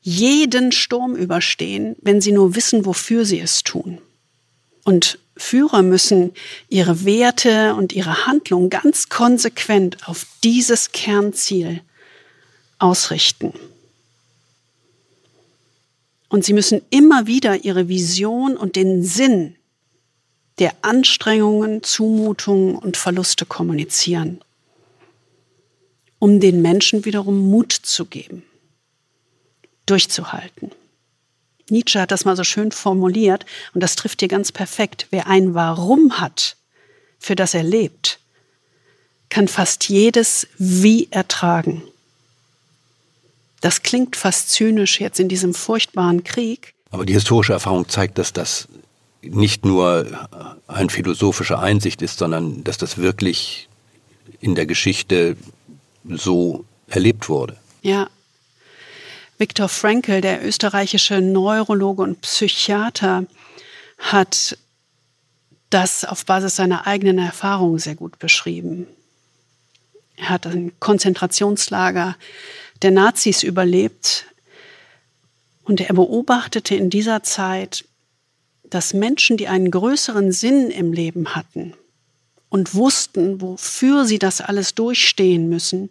jeden 0.00 0.70
Sturm 0.70 1.16
überstehen, 1.16 1.96
wenn 2.02 2.20
sie 2.20 2.32
nur 2.32 2.54
wissen, 2.54 2.84
wofür 2.84 3.24
sie 3.24 3.40
es 3.40 3.62
tun. 3.62 4.00
Und 4.84 5.18
Führer 5.36 5.82
müssen 5.82 6.32
ihre 6.68 7.04
Werte 7.04 7.74
und 7.74 7.92
ihre 7.92 8.26
Handlung 8.26 8.70
ganz 8.70 9.08
konsequent 9.08 10.06
auf 10.06 10.26
dieses 10.44 10.92
Kernziel 10.92 11.80
ausrichten. 12.78 13.52
Und 16.34 16.44
sie 16.44 16.52
müssen 16.52 16.82
immer 16.90 17.28
wieder 17.28 17.64
ihre 17.64 17.86
Vision 17.86 18.56
und 18.56 18.74
den 18.74 19.04
Sinn 19.04 19.54
der 20.58 20.74
Anstrengungen, 20.82 21.84
Zumutungen 21.84 22.74
und 22.74 22.96
Verluste 22.96 23.46
kommunizieren, 23.46 24.40
um 26.18 26.40
den 26.40 26.60
Menschen 26.60 27.04
wiederum 27.04 27.38
Mut 27.52 27.70
zu 27.70 28.06
geben, 28.06 28.42
durchzuhalten. 29.86 30.72
Nietzsche 31.70 32.00
hat 32.00 32.10
das 32.10 32.24
mal 32.24 32.34
so 32.34 32.42
schön 32.42 32.72
formuliert 32.72 33.46
und 33.72 33.80
das 33.80 33.94
trifft 33.94 34.18
hier 34.18 34.28
ganz 34.28 34.50
perfekt. 34.50 35.06
Wer 35.10 35.28
ein 35.28 35.54
Warum 35.54 36.18
hat, 36.18 36.56
für 37.20 37.36
das 37.36 37.54
er 37.54 37.62
lebt, 37.62 38.18
kann 39.28 39.46
fast 39.46 39.88
jedes 39.88 40.48
Wie 40.58 41.06
ertragen. 41.12 41.84
Das 43.64 43.80
klingt 43.80 44.14
fast 44.14 44.50
zynisch 44.50 45.00
jetzt 45.00 45.18
in 45.18 45.30
diesem 45.30 45.54
furchtbaren 45.54 46.22
Krieg. 46.22 46.74
Aber 46.90 47.06
die 47.06 47.14
historische 47.14 47.54
Erfahrung 47.54 47.88
zeigt, 47.88 48.18
dass 48.18 48.34
das 48.34 48.68
nicht 49.22 49.64
nur 49.64 50.06
eine 50.66 50.90
philosophische 50.90 51.58
Einsicht 51.58 52.02
ist, 52.02 52.18
sondern 52.18 52.62
dass 52.62 52.76
das 52.76 52.98
wirklich 52.98 53.70
in 54.38 54.54
der 54.54 54.66
Geschichte 54.66 55.38
so 56.06 56.66
erlebt 56.88 57.30
wurde. 57.30 57.56
Ja, 57.80 58.10
Viktor 59.38 59.70
Frankl, 59.70 60.20
der 60.20 60.46
österreichische 60.46 61.22
Neurologe 61.22 62.02
und 62.02 62.20
Psychiater, 62.20 63.24
hat 63.96 64.58
das 65.70 66.04
auf 66.04 66.26
Basis 66.26 66.56
seiner 66.56 66.86
eigenen 66.86 67.16
Erfahrung 67.16 67.78
sehr 67.78 67.94
gut 67.94 68.18
beschrieben. 68.18 68.86
Er 70.16 70.28
hat 70.28 70.46
ein 70.46 70.78
Konzentrationslager 70.80 72.16
der 72.82 72.90
Nazis 72.90 73.42
überlebt 73.42 74.26
und 75.64 75.80
er 75.80 75.94
beobachtete 75.94 76.74
in 76.74 76.90
dieser 76.90 77.22
Zeit, 77.22 77.84
dass 78.64 78.94
Menschen, 78.94 79.36
die 79.36 79.48
einen 79.48 79.70
größeren 79.70 80.32
Sinn 80.32 80.70
im 80.70 80.92
Leben 80.92 81.34
hatten 81.34 81.74
und 82.48 82.74
wussten, 82.74 83.40
wofür 83.40 84.04
sie 84.04 84.18
das 84.18 84.40
alles 84.40 84.74
durchstehen 84.74 85.48
müssen, 85.48 85.90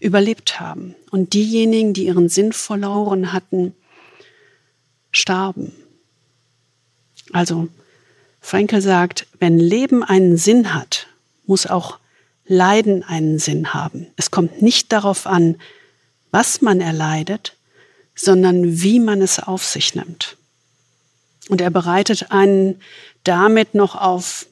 überlebt 0.00 0.60
haben. 0.60 0.94
Und 1.10 1.32
diejenigen, 1.34 1.94
die 1.94 2.06
ihren 2.06 2.28
Sinn 2.28 2.52
verloren 2.52 3.32
hatten, 3.32 3.74
starben. 5.12 5.72
Also 7.32 7.68
Frankel 8.40 8.82
sagt, 8.82 9.26
wenn 9.38 9.58
Leben 9.58 10.02
einen 10.04 10.36
Sinn 10.36 10.74
hat, 10.74 11.06
muss 11.46 11.66
auch 11.66 11.98
Leiden 12.46 13.02
einen 13.02 13.38
Sinn 13.38 13.72
haben. 13.72 14.08
Es 14.16 14.30
kommt 14.30 14.60
nicht 14.60 14.92
darauf 14.92 15.26
an, 15.26 15.56
was 16.34 16.62
man 16.62 16.80
erleidet, 16.80 17.56
sondern 18.16 18.82
wie 18.82 18.98
man 18.98 19.22
es 19.22 19.38
auf 19.38 19.64
sich 19.64 19.94
nimmt. 19.94 20.36
Und 21.48 21.60
er 21.60 21.70
bereitet 21.70 22.32
einen 22.32 22.80
damit 23.22 23.76
noch 23.76 23.94
auf 23.94 24.46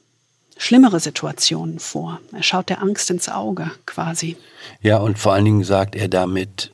schlimmere 0.56 1.00
Situationen 1.00 1.80
vor. 1.80 2.20
Er 2.30 2.44
schaut 2.44 2.68
der 2.68 2.82
Angst 2.82 3.10
ins 3.10 3.28
Auge 3.28 3.68
quasi. 3.84 4.36
Ja, 4.80 4.98
und 4.98 5.18
vor 5.18 5.32
allen 5.32 5.44
Dingen 5.44 5.64
sagt 5.64 5.96
er 5.96 6.06
damit, 6.06 6.70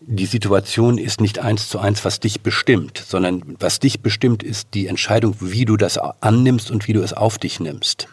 die 0.00 0.26
Situation 0.26 0.98
ist 0.98 1.20
nicht 1.20 1.38
eins 1.38 1.68
zu 1.68 1.78
eins, 1.78 2.04
was 2.04 2.18
dich 2.18 2.40
bestimmt, 2.40 2.98
sondern 3.06 3.44
was 3.60 3.78
dich 3.78 4.00
bestimmt, 4.00 4.42
ist 4.42 4.74
die 4.74 4.88
Entscheidung, 4.88 5.36
wie 5.38 5.66
du 5.66 5.76
das 5.76 5.98
annimmst 5.98 6.72
und 6.72 6.88
wie 6.88 6.94
du 6.94 7.02
es 7.02 7.12
auf 7.12 7.38
dich 7.38 7.60
nimmst. 7.60 8.08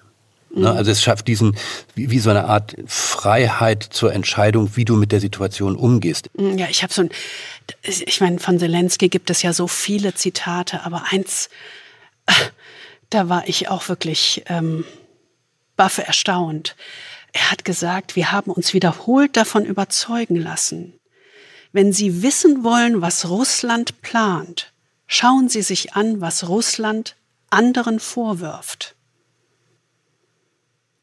Mhm. 0.51 0.65
Also 0.65 0.91
es 0.91 1.01
schafft 1.01 1.27
diesen, 1.27 1.55
wie, 1.95 2.11
wie, 2.11 2.19
so 2.19 2.29
eine 2.29 2.45
Art 2.45 2.75
Freiheit 2.87 3.83
zur 3.83 4.13
Entscheidung, 4.13 4.75
wie 4.75 4.85
du 4.85 4.95
mit 4.95 5.11
der 5.11 5.19
Situation 5.19 5.75
umgehst. 5.75 6.29
Ja, 6.37 6.67
ich 6.69 6.83
habe 6.83 6.93
so 6.93 7.03
ein, 7.03 7.09
ich 7.83 8.21
meine, 8.21 8.39
von 8.39 8.59
Zelensky 8.59 9.09
gibt 9.09 9.29
es 9.29 9.41
ja 9.41 9.53
so 9.53 9.67
viele 9.67 10.13
Zitate, 10.13 10.83
aber 10.85 11.05
eins, 11.11 11.49
da 13.09 13.29
war 13.29 13.47
ich 13.47 13.69
auch 13.69 13.89
wirklich 13.89 14.43
ähm, 14.47 14.85
baffe 15.75 16.05
erstaunt. 16.05 16.75
Er 17.31 17.51
hat 17.51 17.63
gesagt, 17.63 18.15
wir 18.15 18.31
haben 18.31 18.51
uns 18.51 18.73
wiederholt 18.73 19.37
davon 19.37 19.65
überzeugen 19.65 20.35
lassen. 20.35 20.93
Wenn 21.71 21.93
Sie 21.93 22.23
wissen 22.23 22.63
wollen, 22.63 23.01
was 23.01 23.29
Russland 23.29 24.01
plant, 24.01 24.73
schauen 25.05 25.47
Sie 25.47 25.61
sich 25.61 25.93
an, 25.93 26.21
was 26.21 26.47
Russland 26.49 27.15
anderen 27.51 27.99
vorwirft. 27.99 28.95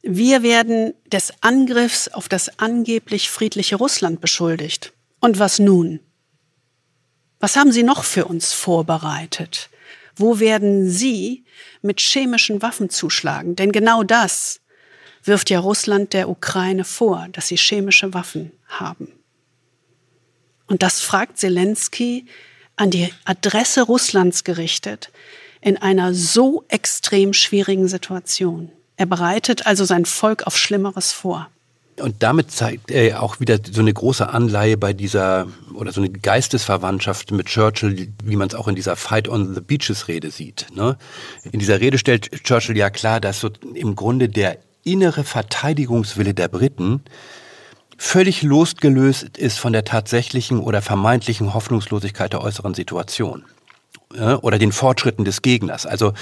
Wir 0.08 0.44
werden 0.44 0.94
des 1.10 1.32
Angriffs 1.40 2.06
auf 2.06 2.28
das 2.28 2.60
angeblich 2.60 3.28
friedliche 3.28 3.75
Russland 3.75 4.20
beschuldigt. 4.20 4.92
Und 5.18 5.40
was 5.40 5.58
nun? 5.58 5.98
Was 7.40 7.56
haben 7.56 7.72
Sie 7.72 7.82
noch 7.82 8.04
für 8.04 8.26
uns 8.26 8.52
vorbereitet? 8.52 9.68
Wo 10.14 10.38
werden 10.38 10.88
Sie 10.88 11.44
mit 11.82 12.00
chemischen 12.00 12.62
Waffen 12.62 12.88
zuschlagen? 12.88 13.56
Denn 13.56 13.72
genau 13.72 14.04
das 14.04 14.60
wirft 15.25 15.50
ja 15.50 15.58
Russland 15.58 16.12
der 16.12 16.28
Ukraine 16.28 16.84
vor, 16.84 17.26
dass 17.32 17.48
sie 17.48 17.56
chemische 17.56 18.14
Waffen 18.14 18.52
haben. 18.68 19.12
Und 20.68 20.84
das 20.84 21.00
fragt 21.00 21.36
Zelensky 21.36 22.26
an 22.76 22.92
die 22.92 23.12
Adresse 23.25 23.82
Russlands 23.82 24.44
gerichtet 24.44 25.10
in 25.60 25.76
einer 25.76 26.14
so 26.14 26.64
extrem 26.68 27.32
schwierigen 27.32 27.88
Situation. 27.88 28.70
Er 28.97 29.07
bereitet 29.07 29.67
also 29.67 29.85
sein 29.85 30.05
Volk 30.05 30.47
auf 30.47 30.57
Schlimmeres 30.57 31.12
vor. 31.12 31.49
Und 32.00 32.23
damit 32.23 32.50
zeigt 32.50 32.91
er 32.91 33.23
auch 33.23 33.41
wieder 33.41 33.59
so 33.71 33.81
eine 33.81 33.93
große 33.93 34.29
Anleihe 34.29 34.76
bei 34.76 34.93
dieser, 34.93 35.47
oder 35.75 35.93
so 35.93 36.03
eine 36.03 36.11
Geistesverwandtschaft 36.11 37.31
mit 37.31 37.47
Churchill, 37.47 38.09
wie 38.23 38.37
man 38.37 38.49
es 38.49 38.55
auch 38.55 38.69
in 38.69 38.75
dieser 38.75 38.97
Fight 38.97 39.29
on 39.29 39.55
the 39.55 39.62
Beaches 39.62 40.09
Rede 40.09 40.31
sieht. 40.31 40.67
Ne? 40.75 40.99
In 41.53 41.59
dieser 41.59 41.81
Rede 41.81 41.97
stellt 41.97 42.45
Churchill 42.45 42.76
ja 42.76 42.91
klar, 42.91 43.21
dass 43.21 43.41
so 43.41 43.49
im 43.75 43.97
Grunde 43.97 44.29
der 44.29 44.59
innere 44.85 45.25
Verteidigungswille 45.25 46.35
der 46.35 46.49
Briten 46.49 47.00
völlig 47.97 48.43
losgelöst 48.43 49.38
ist 49.38 49.59
von 49.59 49.73
der 49.73 49.85
tatsächlichen 49.85 50.61
oder 50.61 50.83
vermeintlichen 50.83 51.55
Hoffnungslosigkeit 51.55 52.33
der 52.33 52.43
äußeren 52.43 52.75
Situation 52.75 53.45
oder 54.43 54.59
den 54.59 54.73
Fortschritten 54.73 55.25
des 55.25 55.43
Gegners. 55.43 55.87
Also 55.87 56.12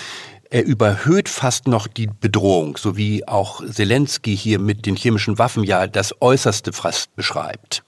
er 0.51 0.65
überhöht 0.65 1.29
fast 1.29 1.69
noch 1.69 1.87
die 1.87 2.09
Bedrohung, 2.09 2.77
so 2.77 2.97
wie 2.97 3.27
auch 3.27 3.65
Zelensky 3.67 4.37
hier 4.37 4.59
mit 4.59 4.87
den 4.87 4.97
chemischen 4.97 5.39
Waffen 5.39 5.65
ja 5.65 5.87
das 5.87 6.21
Äußerste 6.21 6.73
fast 6.73 7.15
beschreibt. 7.17 7.83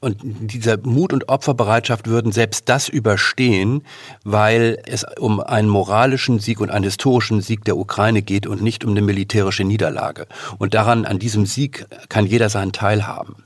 Und 0.00 0.18
dieser 0.22 0.76
Mut 0.78 1.12
und 1.12 1.28
Opferbereitschaft 1.28 2.06
würden 2.06 2.30
selbst 2.30 2.68
das 2.68 2.88
überstehen, 2.88 3.82
weil 4.24 4.78
es 4.86 5.04
um 5.18 5.40
einen 5.40 5.68
moralischen 5.68 6.38
Sieg 6.38 6.60
und 6.60 6.70
einen 6.70 6.84
historischen 6.84 7.40
Sieg 7.40 7.64
der 7.64 7.76
Ukraine 7.76 8.22
geht 8.22 8.46
und 8.46 8.62
nicht 8.62 8.84
um 8.84 8.90
eine 8.90 9.02
militärische 9.02 9.64
Niederlage. 9.64 10.26
Und 10.58 10.74
daran, 10.74 11.06
an 11.06 11.18
diesem 11.18 11.46
Sieg 11.46 11.86
kann 12.08 12.26
jeder 12.26 12.50
seinen 12.50 12.72
Teil 12.72 13.06
haben. 13.06 13.45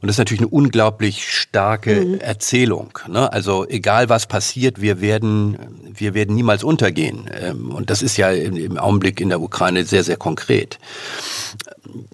Und 0.00 0.06
das 0.06 0.14
ist 0.14 0.18
natürlich 0.18 0.42
eine 0.42 0.48
unglaublich 0.48 1.28
starke 1.28 2.04
mhm. 2.04 2.20
Erzählung. 2.20 2.96
Ne? 3.08 3.32
Also 3.32 3.66
egal 3.68 4.08
was 4.08 4.26
passiert, 4.26 4.80
wir 4.80 5.00
werden, 5.00 5.58
wir 5.92 6.14
werden 6.14 6.36
niemals 6.36 6.62
untergehen. 6.62 7.28
Ähm, 7.32 7.70
und 7.72 7.90
das 7.90 8.02
ist 8.02 8.16
ja 8.16 8.30
im 8.30 8.78
Augenblick 8.78 9.20
in 9.20 9.28
der 9.28 9.40
Ukraine 9.40 9.84
sehr, 9.84 10.04
sehr 10.04 10.16
konkret. 10.16 10.78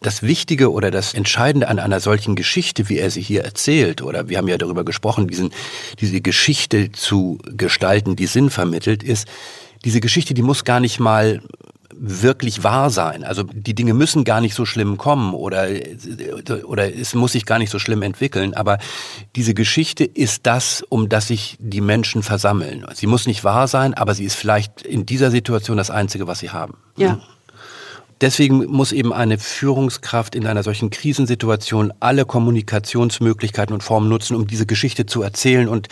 Das 0.01 0.23
Wichtige 0.23 0.73
oder 0.73 0.91
das 0.91 1.13
Entscheidende 1.13 1.69
an 1.69 1.79
einer 1.79 2.01
solchen 2.01 2.37
Geschichte, 2.37 2.89
wie 2.89 2.99
er 2.99 3.11
sie 3.11 3.21
hier 3.21 3.45
erzählt, 3.45 4.01
oder 4.01 4.29
wir 4.29 4.39
haben 4.39 4.49
ja 4.49 4.57
darüber 4.57 4.85
gesprochen, 4.85 5.29
diesen, 5.29 5.51
diese 6.01 6.21
Geschichte 6.21 6.93
zu 6.93 7.39
gestalten, 7.45 8.17
die 8.17 8.27
Sinn 8.27 8.51
vermittelt, 8.51 9.03
ist, 9.03 9.29
diese 9.85 10.01
Geschichte, 10.01 10.33
die 10.33 10.43
muss 10.43 10.65
gar 10.65 10.81
nicht 10.81 11.01
mal 11.01 11.43
wirklich 11.99 12.65
wahr 12.65 12.91
sein. 12.91 13.25
Also 13.25 13.43
die 13.43 13.75
Dinge 13.75 13.95
müssen 13.95 14.25
gar 14.25 14.41
nicht 14.41 14.55
so 14.55 14.65
schlimm 14.65 14.97
kommen 14.97 15.35
oder, 15.35 15.69
oder 16.65 16.95
es 16.95 17.15
muss 17.15 17.33
sich 17.33 17.47
gar 17.47 17.59
nicht 17.59 17.71
so 17.71 17.79
schlimm 17.79 18.03
entwickeln. 18.03 18.55
Aber 18.55 18.79
diese 19.37 19.55
Geschichte 19.55 20.05
ist 20.05 20.47
das, 20.47 20.85
um 20.89 21.09
das 21.09 21.29
sich 21.29 21.57
die 21.61 21.81
Menschen 21.81 22.23
versammeln. 22.23 22.87
Sie 22.95 23.07
muss 23.07 23.27
nicht 23.27 23.45
wahr 23.45 23.69
sein, 23.69 23.95
aber 23.95 24.15
sie 24.15 24.25
ist 24.25 24.35
vielleicht 24.35 24.83
in 24.83 25.07
dieser 25.07 25.31
Situation 25.31 25.77
das 25.77 25.91
Einzige, 25.91 26.27
was 26.27 26.39
sie 26.39 26.51
haben. 26.51 26.75
Ja. 26.97 27.21
Deswegen 28.25 28.65
muss 28.65 28.93
eben 28.93 29.13
eine 29.13 29.37
Führungskraft 29.37 30.35
in 30.35 30.47
einer 30.47 30.63
solchen 30.63 30.89
Krisensituation 30.89 31.93
alle 32.01 32.25
Kommunikationsmöglichkeiten 32.25 33.75
und 33.75 33.83
Formen 33.83 34.09
nutzen, 34.09 34.35
um 34.35 34.47
diese 34.47 34.65
Geschichte 34.65 35.05
zu 35.05 35.21
erzählen 35.21 35.69
und 35.69 35.89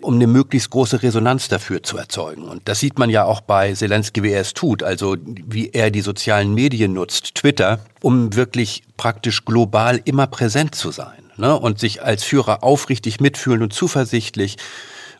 um 0.00 0.14
eine 0.14 0.28
möglichst 0.28 0.70
große 0.70 1.02
Resonanz 1.02 1.48
dafür 1.48 1.82
zu 1.82 1.96
erzeugen. 1.96 2.44
Und 2.44 2.68
das 2.68 2.78
sieht 2.78 3.00
man 3.00 3.10
ja 3.10 3.24
auch 3.24 3.40
bei 3.40 3.72
Zelensky, 3.72 4.22
wie 4.22 4.30
er 4.30 4.42
es 4.42 4.54
tut, 4.54 4.84
also 4.84 5.16
wie 5.24 5.70
er 5.70 5.90
die 5.90 6.02
sozialen 6.02 6.54
Medien 6.54 6.92
nutzt, 6.92 7.34
Twitter, 7.34 7.80
um 8.00 8.36
wirklich 8.36 8.84
praktisch 8.96 9.44
global 9.44 10.00
immer 10.04 10.28
präsent 10.28 10.76
zu 10.76 10.92
sein 10.92 11.32
ne? 11.36 11.58
und 11.58 11.80
sich 11.80 12.00
als 12.00 12.22
Führer 12.22 12.62
aufrichtig 12.62 13.18
mitfühlen 13.20 13.60
und 13.60 13.72
zuversichtlich 13.72 14.56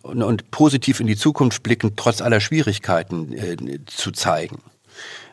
und, 0.03 0.23
und 0.23 0.53
positiv 0.53 1.01
in 1.01 1.09
die 1.09 1.17
Zukunft 1.17 1.65
blicken, 1.65 1.95
trotz 1.97 2.21
aller 2.21 2.39
Schwierigkeiten 2.39 3.33
äh, 3.33 3.57
zu 3.87 4.13
zeigen. 4.13 4.63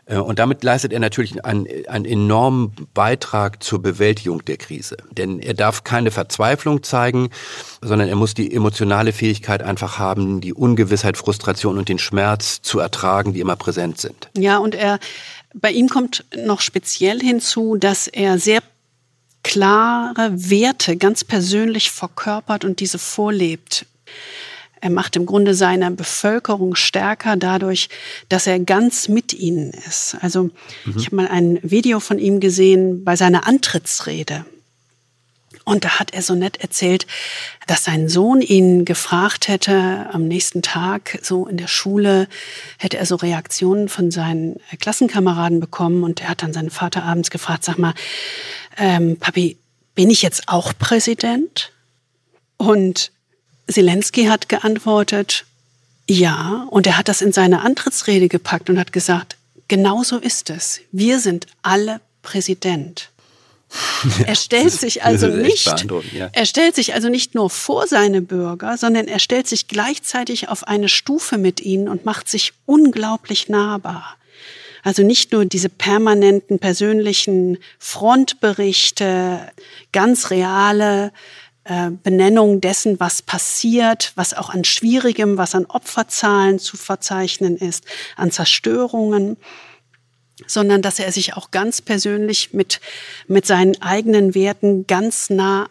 Äh, 0.09 0.17
und 0.17 0.39
damit 0.39 0.63
leistet 0.63 0.91
er 0.91 0.99
natürlich 0.99 1.45
einen, 1.45 1.67
einen 1.87 2.05
enormen 2.05 2.73
Beitrag 2.93 3.63
zur 3.63 3.81
Bewältigung 3.81 4.43
der 4.43 4.57
Krise. 4.57 4.97
Denn 5.11 5.39
er 5.39 5.53
darf 5.53 5.83
keine 5.83 6.11
Verzweiflung 6.11 6.83
zeigen, 6.83 7.29
sondern 7.81 8.09
er 8.09 8.15
muss 8.15 8.33
die 8.33 8.53
emotionale 8.53 9.13
Fähigkeit 9.13 9.63
einfach 9.63 9.99
haben, 9.99 10.41
die 10.41 10.53
Ungewissheit, 10.53 11.17
Frustration 11.17 11.77
und 11.77 11.87
den 11.87 11.99
Schmerz 11.99 12.61
zu 12.61 12.79
ertragen, 12.79 13.33
die 13.33 13.39
immer 13.39 13.55
präsent 13.55 13.99
sind. 14.01 14.29
Ja, 14.37 14.57
und 14.57 14.75
er, 14.75 14.99
bei 15.53 15.71
ihm 15.71 15.87
kommt 15.87 16.25
noch 16.35 16.61
speziell 16.61 17.19
hinzu, 17.19 17.77
dass 17.77 18.07
er 18.07 18.39
sehr 18.39 18.61
klare 19.43 20.31
Werte 20.33 20.97
ganz 20.97 21.23
persönlich 21.23 21.91
verkörpert 21.91 22.65
und 22.65 22.81
diese 22.81 22.99
vorlebt. 22.99 23.85
Er 24.81 24.89
macht 24.89 25.15
im 25.15 25.25
Grunde 25.25 25.53
seine 25.53 25.91
Bevölkerung 25.91 26.75
stärker 26.75 27.35
dadurch, 27.35 27.89
dass 28.29 28.47
er 28.47 28.59
ganz 28.59 29.07
mit 29.07 29.33
ihnen 29.33 29.71
ist. 29.71 30.17
Also 30.21 30.43
mhm. 30.43 30.95
ich 30.97 31.07
habe 31.07 31.17
mal 31.17 31.27
ein 31.27 31.59
Video 31.63 31.99
von 31.99 32.19
ihm 32.19 32.39
gesehen 32.39 33.03
bei 33.03 33.15
seiner 33.15 33.45
Antrittsrede. 33.45 34.45
Und 35.65 35.85
da 35.85 35.99
hat 35.99 36.15
er 36.15 36.23
so 36.23 36.33
nett 36.33 36.57
erzählt, 36.57 37.05
dass 37.67 37.83
sein 37.83 38.09
Sohn 38.09 38.41
ihn 38.41 38.85
gefragt 38.85 39.47
hätte 39.47 40.07
am 40.11 40.27
nächsten 40.27 40.63
Tag, 40.63 41.19
so 41.21 41.45
in 41.45 41.57
der 41.57 41.67
Schule, 41.67 42.27
hätte 42.79 42.97
er 42.97 43.05
so 43.05 43.15
Reaktionen 43.15 43.87
von 43.87 44.09
seinen 44.09 44.55
Klassenkameraden 44.79 45.59
bekommen. 45.59 46.03
Und 46.03 46.21
er 46.21 46.29
hat 46.29 46.41
dann 46.41 46.53
seinen 46.53 46.71
Vater 46.71 47.03
abends 47.03 47.29
gefragt, 47.29 47.63
sag 47.65 47.77
mal, 47.77 47.93
ähm, 48.77 49.17
Papi, 49.19 49.57
bin 49.93 50.09
ich 50.09 50.23
jetzt 50.23 50.47
auch 50.47 50.73
Präsident? 50.77 51.71
Und 52.57 53.11
Zelensky 53.69 54.25
hat 54.25 54.49
geantwortet, 54.49 55.45
ja, 56.09 56.67
und 56.71 56.87
er 56.87 56.97
hat 56.97 57.07
das 57.07 57.21
in 57.21 57.31
seine 57.31 57.61
Antrittsrede 57.61 58.29
gepackt 58.29 58.69
und 58.69 58.79
hat 58.79 58.91
gesagt, 58.91 59.37
genau 59.67 60.03
so 60.03 60.17
ist 60.17 60.49
es. 60.49 60.81
Wir 60.91 61.19
sind 61.19 61.45
alle 61.61 62.01
Präsident. 62.23 63.11
er 64.25 64.33
stellt 64.33 64.71
sich 64.71 65.03
also 65.03 65.27
nicht, 65.27 65.85
ja. 66.13 66.29
er 66.31 66.45
stellt 66.47 66.73
sich 66.73 66.95
also 66.95 67.07
nicht 67.07 67.35
nur 67.35 67.51
vor 67.51 67.85
seine 67.85 68.21
Bürger, 68.21 68.77
sondern 68.77 69.07
er 69.07 69.19
stellt 69.19 69.47
sich 69.47 69.67
gleichzeitig 69.67 70.49
auf 70.49 70.67
eine 70.67 70.89
Stufe 70.89 71.37
mit 71.37 71.59
ihnen 71.59 71.87
und 71.87 72.03
macht 72.03 72.27
sich 72.27 72.53
unglaublich 72.65 73.47
nahbar. 73.47 74.17
Also 74.83 75.03
nicht 75.03 75.31
nur 75.33 75.45
diese 75.45 75.69
permanenten 75.69 76.57
persönlichen 76.57 77.59
Frontberichte, 77.77 79.51
ganz 79.91 80.31
reale 80.31 81.11
Benennung 82.03 82.61
dessen, 82.61 82.99
was 82.99 83.21
passiert, 83.21 84.11
was 84.15 84.33
auch 84.33 84.49
an 84.49 84.63
Schwierigem, 84.63 85.37
was 85.37 85.55
an 85.55 85.65
Opferzahlen 85.65 86.59
zu 86.59 86.77
verzeichnen 86.77 87.57
ist, 87.57 87.85
an 88.15 88.31
Zerstörungen, 88.31 89.37
sondern 90.47 90.81
dass 90.81 90.99
er 90.99 91.11
sich 91.11 91.35
auch 91.35 91.51
ganz 91.51 91.81
persönlich 91.81 92.53
mit, 92.53 92.79
mit 93.27 93.45
seinen 93.45 93.81
eigenen 93.81 94.35
Werten 94.35 94.87
ganz 94.87 95.29
nah 95.29 95.69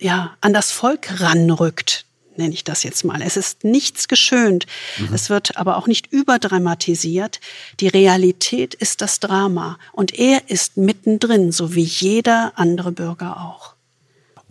ja, 0.00 0.36
an 0.40 0.52
das 0.52 0.72
Volk 0.72 1.20
ranrückt, 1.20 2.04
nenne 2.36 2.52
ich 2.52 2.64
das 2.64 2.82
jetzt 2.82 3.04
mal. 3.04 3.22
Es 3.22 3.36
ist 3.36 3.62
nichts 3.64 4.08
geschönt. 4.08 4.66
Mhm. 4.98 5.14
Es 5.14 5.30
wird 5.30 5.56
aber 5.56 5.76
auch 5.76 5.86
nicht 5.86 6.12
überdramatisiert. 6.12 7.40
Die 7.80 7.88
Realität 7.88 8.74
ist 8.74 9.00
das 9.00 9.20
Drama. 9.20 9.78
Und 9.92 10.18
er 10.18 10.50
ist 10.50 10.76
mittendrin, 10.76 11.52
so 11.52 11.74
wie 11.74 11.84
jeder 11.84 12.52
andere 12.56 12.90
Bürger 12.90 13.40
auch. 13.40 13.71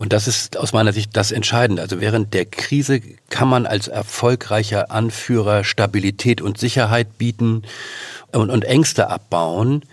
Und 0.02 0.12
das 0.12 0.26
ist 0.26 0.56
aus 0.56 0.72
meiner 0.72 0.92
Sicht 0.92 1.16
das 1.16 1.30
Entscheidende. 1.30 1.80
Also 1.80 2.00
während 2.00 2.34
der 2.34 2.44
Krise 2.44 3.00
kann 3.30 3.46
man 3.46 3.66
als 3.66 3.86
erfolgreicher 3.86 4.90
Anführer 4.90 5.62
Stabilität 5.62 6.40
und 6.40 6.58
Sicherheit 6.58 7.18
bieten 7.18 7.62
und, 8.32 8.50
und 8.50 8.64
Ängste 8.64 9.10
abbauen 9.10 9.84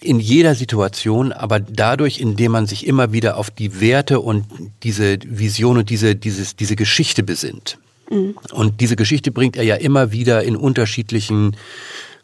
in 0.00 0.18
jeder 0.18 0.56
Situation, 0.56 1.32
aber 1.32 1.60
dadurch, 1.60 2.18
indem 2.18 2.50
man 2.50 2.66
sich 2.66 2.84
immer 2.84 3.12
wieder 3.12 3.36
auf 3.36 3.48
die 3.48 3.80
Werte 3.80 4.18
und 4.18 4.44
diese 4.82 5.18
Vision 5.24 5.78
und 5.78 5.88
diese, 5.88 6.16
dieses, 6.16 6.56
diese 6.56 6.74
Geschichte 6.74 7.22
besinnt. 7.22 7.78
Mhm. 8.10 8.36
Und 8.50 8.80
diese 8.80 8.96
Geschichte 8.96 9.30
bringt 9.30 9.56
er 9.56 9.62
ja 9.62 9.76
immer 9.76 10.10
wieder 10.10 10.42
in 10.42 10.56
unterschiedlichen 10.56 11.56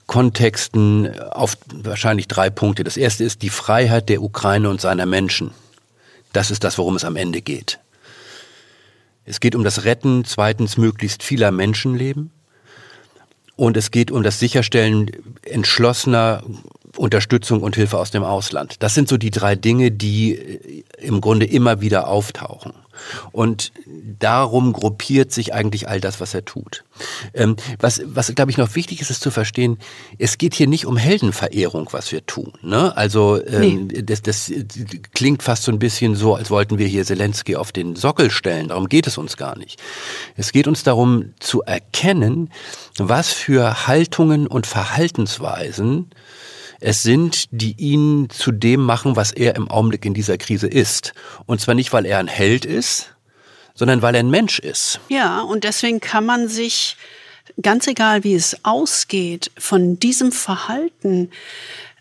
Kontexten 0.09 1.21
auf 1.31 1.57
wahrscheinlich 1.73 2.27
drei 2.27 2.51
Punkte. 2.51 2.83
Das 2.83 2.97
erste 2.97 3.23
ist 3.23 3.43
die 3.43 3.51
Freiheit 3.51 4.09
der 4.09 4.21
Ukraine 4.21 4.69
und 4.69 4.81
seiner 4.81 5.07
Menschen. 5.07 5.53
Das 6.33 6.51
ist 6.51 6.64
das, 6.64 6.79
worum 6.79 6.97
es 6.97 7.05
am 7.05 7.16
Ende 7.16 7.43
geht. 7.43 7.79
Es 9.25 9.40
geht 9.40 9.55
um 9.55 9.64
das 9.64 9.85
Retten 9.85 10.25
zweitens 10.25 10.77
möglichst 10.77 11.23
vieler 11.23 11.51
Menschenleben 11.51 12.31
und 13.57 13.77
es 13.77 13.90
geht 13.90 14.11
um 14.11 14.23
das 14.23 14.38
Sicherstellen 14.38 15.11
entschlossener 15.43 16.43
Unterstützung 16.97 17.62
und 17.62 17.77
Hilfe 17.77 17.99
aus 17.99 18.11
dem 18.11 18.25
Ausland. 18.25 18.83
Das 18.83 18.95
sind 18.95 19.09
so 19.09 19.16
die 19.16 19.31
drei 19.31 19.55
Dinge, 19.55 19.90
die 19.90 20.85
im 20.99 21.21
Grunde 21.21 21.47
immer 21.47 21.81
wieder 21.81 22.09
auftauchen. 22.09 22.73
Und 23.33 23.73
darum 24.19 24.73
gruppiert 24.73 25.33
sich 25.33 25.53
eigentlich 25.55 25.89
all 25.89 26.01
das, 26.01 26.21
was 26.21 26.35
er 26.35 26.45
tut. 26.45 26.85
Ähm, 27.35 27.57
was, 27.79 28.03
was 28.05 28.35
glaube 28.35 28.51
ich, 28.51 28.59
noch 28.59 28.75
wichtig 28.75 29.01
ist, 29.01 29.11
ist 29.11 29.23
zu 29.23 29.31
verstehen, 29.31 29.79
es 30.19 30.39
geht 30.39 30.55
hier 30.55 30.67
nicht 30.67 30.87
um 30.87 30.97
Heldenverehrung, 30.97 31.89
was 31.93 32.13
wir 32.13 32.25
tun. 32.27 32.53
Ne? 32.63 32.97
Also 32.97 33.45
ähm, 33.47 33.87
nee. 33.87 34.03
das, 34.03 34.23
das 34.23 34.53
klingt 35.15 35.43
fast 35.43 35.65
so 35.65 35.73
ein 35.73 35.79
bisschen 35.79 36.15
so, 36.15 36.35
als 36.35 36.51
wollten 36.51 36.79
wir 36.79 36.87
hier 36.87 37.05
Zelensky 37.05 37.57
auf 37.57 37.73
den 37.73 37.97
Sockel 37.97 38.31
stellen. 38.31 38.69
Darum 38.69 38.89
geht 38.89 39.07
es 39.07 39.19
uns 39.19 39.37
gar 39.37 39.57
nicht. 39.59 39.81
Es 40.37 40.53
geht 40.53 40.67
uns 40.67 40.83
darum 40.83 41.35
zu 41.41 41.63
erkennen, 41.63 42.51
was 42.99 43.33
für 43.33 43.87
Haltungen 43.87 44.47
und 44.47 44.67
Verhaltensweisen 44.67 46.11
es 46.81 47.03
sind, 47.03 47.47
die 47.51 47.75
ihn 47.79 48.29
zu 48.31 48.53
dem 48.53 48.81
machen, 48.81 49.16
was 49.16 49.33
er 49.33 49.55
im 49.57 49.71
Augenblick 49.71 50.05
in 50.05 50.14
dieser 50.14 50.38
Krise 50.38 50.66
ist. 50.66 51.12
Und 51.47 51.61
zwar 51.61 51.75
nicht, 51.75 51.93
weil 51.93 52.07
er 52.07 52.19
ein 52.19 52.27
Held 52.27 52.64
ist, 52.64 53.14
sondern 53.75 54.03
weil 54.03 54.14
er 54.14 54.21
ein 54.21 54.31
Mensch 54.31 54.59
ist. 54.59 55.01
Ja, 55.09 55.40
und 55.43 55.64
deswegen 55.64 56.01
kann 56.01 56.25
man 56.27 56.49
sich, 56.49 56.97
ganz 57.62 57.87
egal 57.87 58.25
wie 58.25 58.35
es 58.35 58.64
ausgeht, 58.64 59.51
von 59.59 59.99
diesem 59.99 60.33
Verhalten 60.33 61.31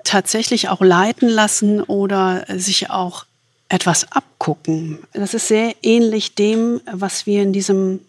tatsächlich 0.03 0.69
auch 0.69 0.81
leiten 0.81 1.29
lassen 1.29 1.81
oder 1.81 2.45
sich 2.47 2.89
auch 2.89 3.25
etwas 3.67 4.11
abgucken. 4.11 4.99
Das 5.13 5.33
ist 5.33 5.47
sehr 5.47 5.75
ähnlich 5.83 6.35
dem, 6.35 6.81
was 6.91 7.25
wir 7.25 7.43
in 7.43 7.53
diesem 7.53 7.99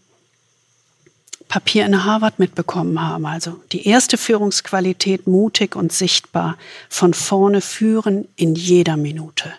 Papier 1.51 1.85
in 1.85 2.05
Harvard 2.05 2.39
mitbekommen 2.39 3.03
haben. 3.03 3.27
Also 3.27 3.61
die 3.73 3.87
erste 3.87 4.17
Führungsqualität 4.17 5.27
mutig 5.27 5.75
und 5.75 5.93
sichtbar, 5.93 6.57
von 6.89 7.13
vorne 7.13 7.61
führen 7.61 8.29
in 8.37 8.55
jeder 8.55 8.97
Minute. 8.97 9.53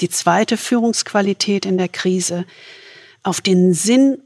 Die 0.00 0.10
zweite 0.10 0.58
Führungsqualität 0.58 1.64
in 1.64 1.78
der 1.78 1.88
Krise, 1.88 2.44
auf 3.22 3.40
den 3.40 3.72
Sinn 3.72 4.18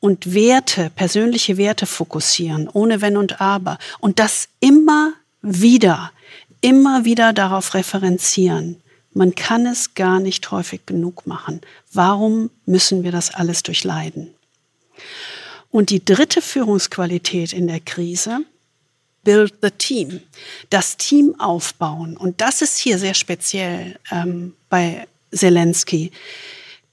und 0.00 0.34
Werte, 0.34 0.90
persönliche 0.94 1.56
Werte 1.56 1.86
fokussieren, 1.86 2.68
ohne 2.68 3.00
Wenn 3.00 3.16
und 3.16 3.40
Aber. 3.40 3.78
Und 3.98 4.18
das 4.18 4.48
immer 4.60 5.14
wieder, 5.40 6.12
immer 6.60 7.06
wieder 7.06 7.32
darauf 7.32 7.72
referenzieren. 7.72 8.82
Man 9.14 9.34
kann 9.34 9.64
es 9.64 9.94
gar 9.94 10.20
nicht 10.20 10.50
häufig 10.50 10.84
genug 10.84 11.26
machen. 11.26 11.62
Warum 11.90 12.50
müssen 12.66 13.02
wir 13.02 13.12
das 13.12 13.34
alles 13.34 13.62
durchleiden? 13.62 14.34
Und 15.70 15.90
die 15.90 16.04
dritte 16.04 16.40
Führungsqualität 16.40 17.52
in 17.52 17.66
der 17.66 17.80
Krise, 17.80 18.40
build 19.22 19.54
the 19.60 19.70
team, 19.70 20.20
das 20.70 20.96
Team 20.96 21.38
aufbauen. 21.38 22.16
Und 22.16 22.40
das 22.40 22.62
ist 22.62 22.78
hier 22.78 22.98
sehr 22.98 23.14
speziell 23.14 23.98
ähm, 24.10 24.54
bei 24.70 25.06
Zelensky. 25.32 26.12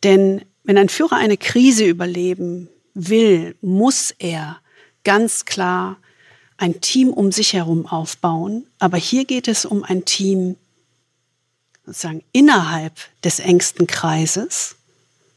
Denn 0.03 0.43
wenn 0.63 0.77
ein 0.77 0.89
Führer 0.89 1.15
eine 1.15 1.37
Krise 1.37 1.85
überleben 1.85 2.69
will, 2.93 3.55
muss 3.61 4.13
er 4.17 4.59
ganz 5.03 5.45
klar 5.45 5.97
ein 6.57 6.81
Team 6.81 7.09
um 7.09 7.31
sich 7.31 7.53
herum 7.53 7.85
aufbauen. 7.85 8.65
Aber 8.79 8.97
hier 8.97 9.25
geht 9.25 9.47
es 9.47 9.65
um 9.65 9.83
ein 9.83 10.05
Team 10.05 10.57
sozusagen 11.85 12.23
innerhalb 12.31 12.93
des 13.23 13.39
engsten 13.39 13.87
Kreises, 13.87 14.75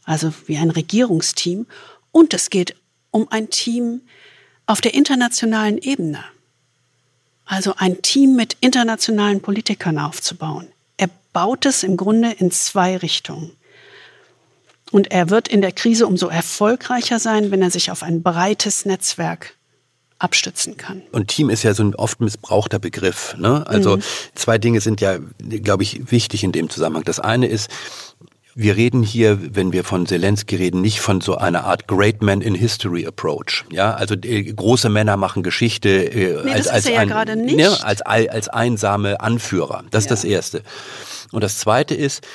also 0.05 0.33
wie 0.47 0.57
ein 0.57 0.71
Regierungsteam. 0.71 1.67
Und 2.11 2.35
es 2.35 2.51
geht 2.51 2.75
um 3.11 3.29
ein 3.31 3.51
Team 3.51 4.03
auf 4.67 4.81
der 4.81 4.95
internationalen 4.95 5.79
Ebene. 5.79 6.23
Also 7.45 7.75
ein 7.77 8.03
Team 8.03 8.37
mit 8.37 8.57
internationalen 8.61 9.41
Politikern 9.41 9.99
aufzubauen. 9.99 10.69
Er 10.99 11.09
baut 11.33 11.65
es 11.65 11.83
im 11.83 11.97
Grunde 11.97 12.33
in 12.33 12.51
zwei 12.51 12.97
Richtungen. 12.97 13.53
Und 14.91 15.11
er 15.11 15.31
wird 15.31 15.49
in 15.49 15.61
der 15.61 15.73
Krise 15.73 16.07
umso 16.07 16.29
erfolgreicher 16.29 17.19
sein, 17.19 17.51
wenn 17.51 17.63
er 17.63 17.71
sich 17.71 17.91
auf 17.91 18.03
ein 18.03 18.23
breites 18.23 18.85
Netzwerk 18.85 19.55
abstützen 20.19 20.77
kann. 20.77 21.03
Und 21.13 21.29
Team 21.29 21.49
ist 21.49 21.63
ja 21.63 21.75
so 21.75 21.85
ein 21.85 21.95
oft 21.95 22.21
missbrauchter 22.21 22.79
Begriff. 22.79 23.37
Ne? 23.39 23.67
Also 23.67 23.99
mhm. 23.99 24.03
zwei 24.35 24.59
Dinge 24.59 24.81
sind 24.81 25.01
ja, 25.01 25.19
glaube 25.39 25.85
ich, 25.85 26.11
wichtig 26.11 26.43
in 26.43 26.53
dem 26.53 26.71
Zusammenhang. 26.71 27.05
Das 27.05 27.21
eine 27.21 27.47
ist, 27.47 27.71
wir 28.61 28.77
reden 28.77 29.05
hier, 29.05 29.55
wenn 29.55 29.73
wir 29.73 29.85
von 29.85 30.05
Zelensky 30.05 30.57
reden, 30.57 30.81
nicht 30.81 30.99
von 30.99 31.21
so 31.21 31.37
einer 31.37 31.63
Art 31.63 31.87
Great 31.87 32.23
Man 32.23 32.41
in 32.41 32.57
History 32.57 33.07
Approach. 33.07 33.65
Ja, 33.71 33.95
also 33.95 34.17
äh, 34.17 34.53
große 34.53 34.89
Männer 34.89 35.17
machen 35.17 35.45
Geschichte 35.45 35.89
äh, 35.89 36.45
nee, 36.45 36.51
als, 36.51 36.67
als, 36.67 36.89
ein, 36.89 37.09
ja 37.09 37.25
ne, 37.37 37.85
als, 37.85 38.03
als 38.03 38.49
einsame 38.49 39.21
Anführer. 39.21 39.85
Das 39.93 40.05
ist 40.05 40.11
ja. 40.11 40.17
das 40.17 40.25
Erste. 40.25 40.63
Und 41.31 41.45
das 41.45 41.61
Zweite 41.61 41.95
ist, 41.95 42.27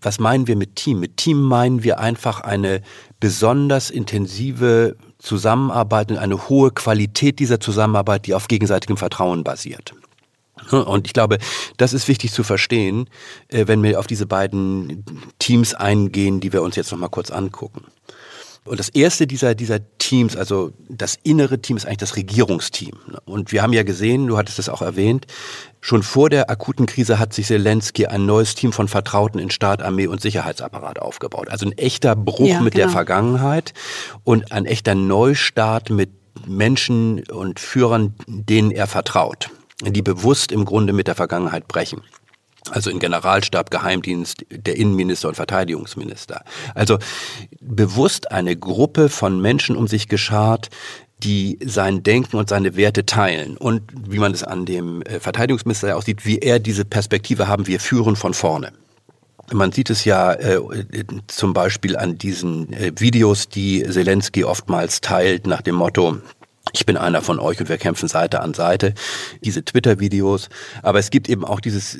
was 0.00 0.20
meinen 0.20 0.46
wir 0.46 0.54
mit 0.54 0.76
Team? 0.76 1.00
Mit 1.00 1.16
Team 1.16 1.42
meinen 1.42 1.82
wir 1.82 1.98
einfach 1.98 2.42
eine 2.42 2.80
besonders 3.18 3.90
intensive 3.90 4.94
Zusammenarbeit 5.18 6.12
und 6.12 6.18
eine 6.18 6.48
hohe 6.48 6.70
Qualität 6.70 7.40
dieser 7.40 7.58
Zusammenarbeit, 7.58 8.26
die 8.26 8.34
auf 8.34 8.46
gegenseitigem 8.46 8.96
Vertrauen 8.96 9.42
basiert. 9.42 9.94
Und 10.70 11.06
ich 11.06 11.12
glaube, 11.12 11.38
das 11.76 11.92
ist 11.92 12.08
wichtig 12.08 12.32
zu 12.32 12.44
verstehen, 12.44 13.08
äh, 13.48 13.66
wenn 13.66 13.82
wir 13.82 13.98
auf 13.98 14.06
diese 14.06 14.26
beiden 14.26 15.04
Teams 15.38 15.74
eingehen, 15.74 16.40
die 16.40 16.52
wir 16.52 16.62
uns 16.62 16.76
jetzt 16.76 16.92
noch 16.92 16.98
mal 16.98 17.08
kurz 17.08 17.30
angucken. 17.30 17.84
Und 18.64 18.78
das 18.78 18.90
erste 18.90 19.26
dieser, 19.26 19.56
dieser 19.56 19.80
Teams, 19.98 20.36
also 20.36 20.72
das 20.88 21.18
innere 21.24 21.60
Team, 21.60 21.76
ist 21.76 21.84
eigentlich 21.84 21.98
das 21.98 22.14
Regierungsteam. 22.14 22.96
Und 23.24 23.50
wir 23.50 23.60
haben 23.60 23.72
ja 23.72 23.82
gesehen, 23.82 24.28
du 24.28 24.38
hattest 24.38 24.60
es 24.60 24.68
auch 24.68 24.82
erwähnt, 24.82 25.26
schon 25.80 26.04
vor 26.04 26.30
der 26.30 26.48
akuten 26.48 26.86
Krise 26.86 27.18
hat 27.18 27.32
sich 27.32 27.48
Zelensky 27.48 28.06
ein 28.06 28.24
neues 28.24 28.54
Team 28.54 28.72
von 28.72 28.86
Vertrauten 28.86 29.40
in 29.40 29.50
Staat, 29.50 29.82
Armee 29.82 30.06
und 30.06 30.20
Sicherheitsapparat 30.20 31.00
aufgebaut. 31.00 31.48
Also 31.48 31.66
ein 31.66 31.76
echter 31.76 32.14
Bruch 32.14 32.46
ja, 32.46 32.60
mit 32.60 32.74
genau. 32.74 32.86
der 32.86 32.92
Vergangenheit 32.92 33.74
und 34.22 34.52
ein 34.52 34.64
echter 34.66 34.94
Neustart 34.94 35.90
mit 35.90 36.10
Menschen 36.46 37.24
und 37.30 37.58
Führern, 37.58 38.14
denen 38.28 38.70
er 38.70 38.86
vertraut, 38.86 39.50
die 39.82 40.02
bewusst 40.02 40.52
im 40.52 40.64
Grunde 40.64 40.92
mit 40.92 41.08
der 41.08 41.14
Vergangenheit 41.14 41.68
brechen 41.68 42.02
also 42.70 42.90
in 42.90 42.98
Generalstab, 42.98 43.70
Geheimdienst, 43.70 44.44
der 44.50 44.76
Innenminister 44.76 45.28
und 45.28 45.34
Verteidigungsminister. 45.34 46.44
Also 46.74 46.98
bewusst 47.60 48.30
eine 48.30 48.56
Gruppe 48.56 49.08
von 49.08 49.40
Menschen 49.40 49.76
um 49.76 49.88
sich 49.88 50.08
geschart, 50.08 50.70
die 51.18 51.58
sein 51.64 52.02
Denken 52.02 52.36
und 52.36 52.48
seine 52.48 52.76
Werte 52.76 53.06
teilen. 53.06 53.56
Und 53.56 53.82
wie 54.08 54.18
man 54.18 54.32
es 54.32 54.42
an 54.42 54.64
dem 54.64 55.02
äh, 55.02 55.20
Verteidigungsminister 55.20 55.96
aussieht, 55.96 56.26
wie 56.26 56.38
er 56.38 56.58
diese 56.58 56.84
Perspektive 56.84 57.46
haben, 57.46 57.66
wir 57.66 57.80
führen 57.80 58.16
von 58.16 58.34
vorne. 58.34 58.72
Man 59.52 59.70
sieht 59.70 59.90
es 59.90 60.04
ja 60.04 60.32
äh, 60.32 60.60
zum 61.26 61.52
Beispiel 61.52 61.96
an 61.96 62.16
diesen 62.18 62.72
äh, 62.72 62.92
Videos, 62.96 63.48
die 63.48 63.82
Zelensky 63.82 64.44
oftmals 64.44 65.00
teilt 65.00 65.46
nach 65.46 65.62
dem 65.62 65.76
Motto, 65.76 66.18
ich 66.70 66.86
bin 66.86 66.96
einer 66.96 67.22
von 67.22 67.40
euch 67.40 67.60
und 67.60 67.68
wir 67.68 67.76
kämpfen 67.76 68.08
Seite 68.08 68.40
an 68.40 68.54
Seite. 68.54 68.94
Diese 69.40 69.64
Twitter-Videos. 69.64 70.48
Aber 70.82 71.00
es 71.00 71.10
gibt 71.10 71.28
eben 71.28 71.44
auch 71.44 71.58
dieses 71.58 71.98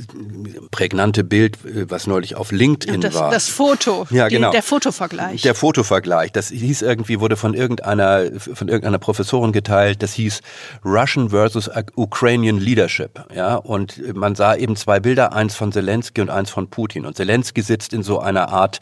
prägnante 0.70 1.24
Bild, 1.24 1.58
was 1.90 2.06
neulich 2.06 2.36
auf 2.36 2.52
LinkedIn 2.52 3.00
das, 3.00 3.14
war. 3.14 3.30
Das 3.30 3.48
Foto. 3.48 4.06
Ja, 4.10 4.28
genau. 4.28 4.50
Die, 4.50 4.52
der 4.52 4.62
Fotovergleich. 4.62 5.42
Der 5.42 5.56
Fotovergleich. 5.56 6.30
Das 6.30 6.50
hieß 6.50 6.82
irgendwie, 6.82 7.18
wurde 7.18 7.36
von 7.36 7.54
irgendeiner, 7.54 8.24
von 8.38 8.68
irgendeiner 8.68 8.98
Professorin 8.98 9.50
geteilt. 9.50 10.02
Das 10.02 10.12
hieß 10.14 10.40
Russian 10.84 11.30
versus 11.30 11.68
Ukrainian 11.96 12.58
Leadership. 12.58 13.24
Ja, 13.34 13.56
und 13.56 14.14
man 14.14 14.36
sah 14.36 14.54
eben 14.54 14.76
zwei 14.76 15.00
Bilder, 15.00 15.32
eins 15.32 15.56
von 15.56 15.72
Zelensky 15.72 16.20
und 16.20 16.30
eins 16.30 16.50
von 16.50 16.70
Putin. 16.70 17.04
Und 17.04 17.16
Zelensky 17.16 17.62
sitzt 17.62 17.92
in 17.92 18.04
so 18.04 18.20
einer 18.20 18.50
Art 18.50 18.78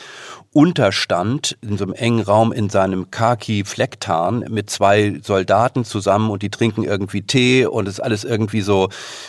Unterstand 0.53 1.57
in 1.62 1.79
so 1.79 1.85
einem 1.85 1.95
engen 1.95 2.23
Raum 2.23 2.51
in 2.53 2.71
seinem 2.71 3.12
Khaki-Flecktarn 3.12 4.47
mit 4.51 4.69
zwei 4.69 5.21
Soldaten 5.23 5.69
zusammen 5.85 6.30
und 6.30 6.42
die 6.42 6.50
trinken 6.50 6.85
irgendwie 6.85 7.22
Tee 7.22 7.66
und 7.66 7.88
es 7.88 7.94
ist 7.94 8.00
alles 8.00 8.24
irgendwie 8.24 8.61
so, 8.61 8.88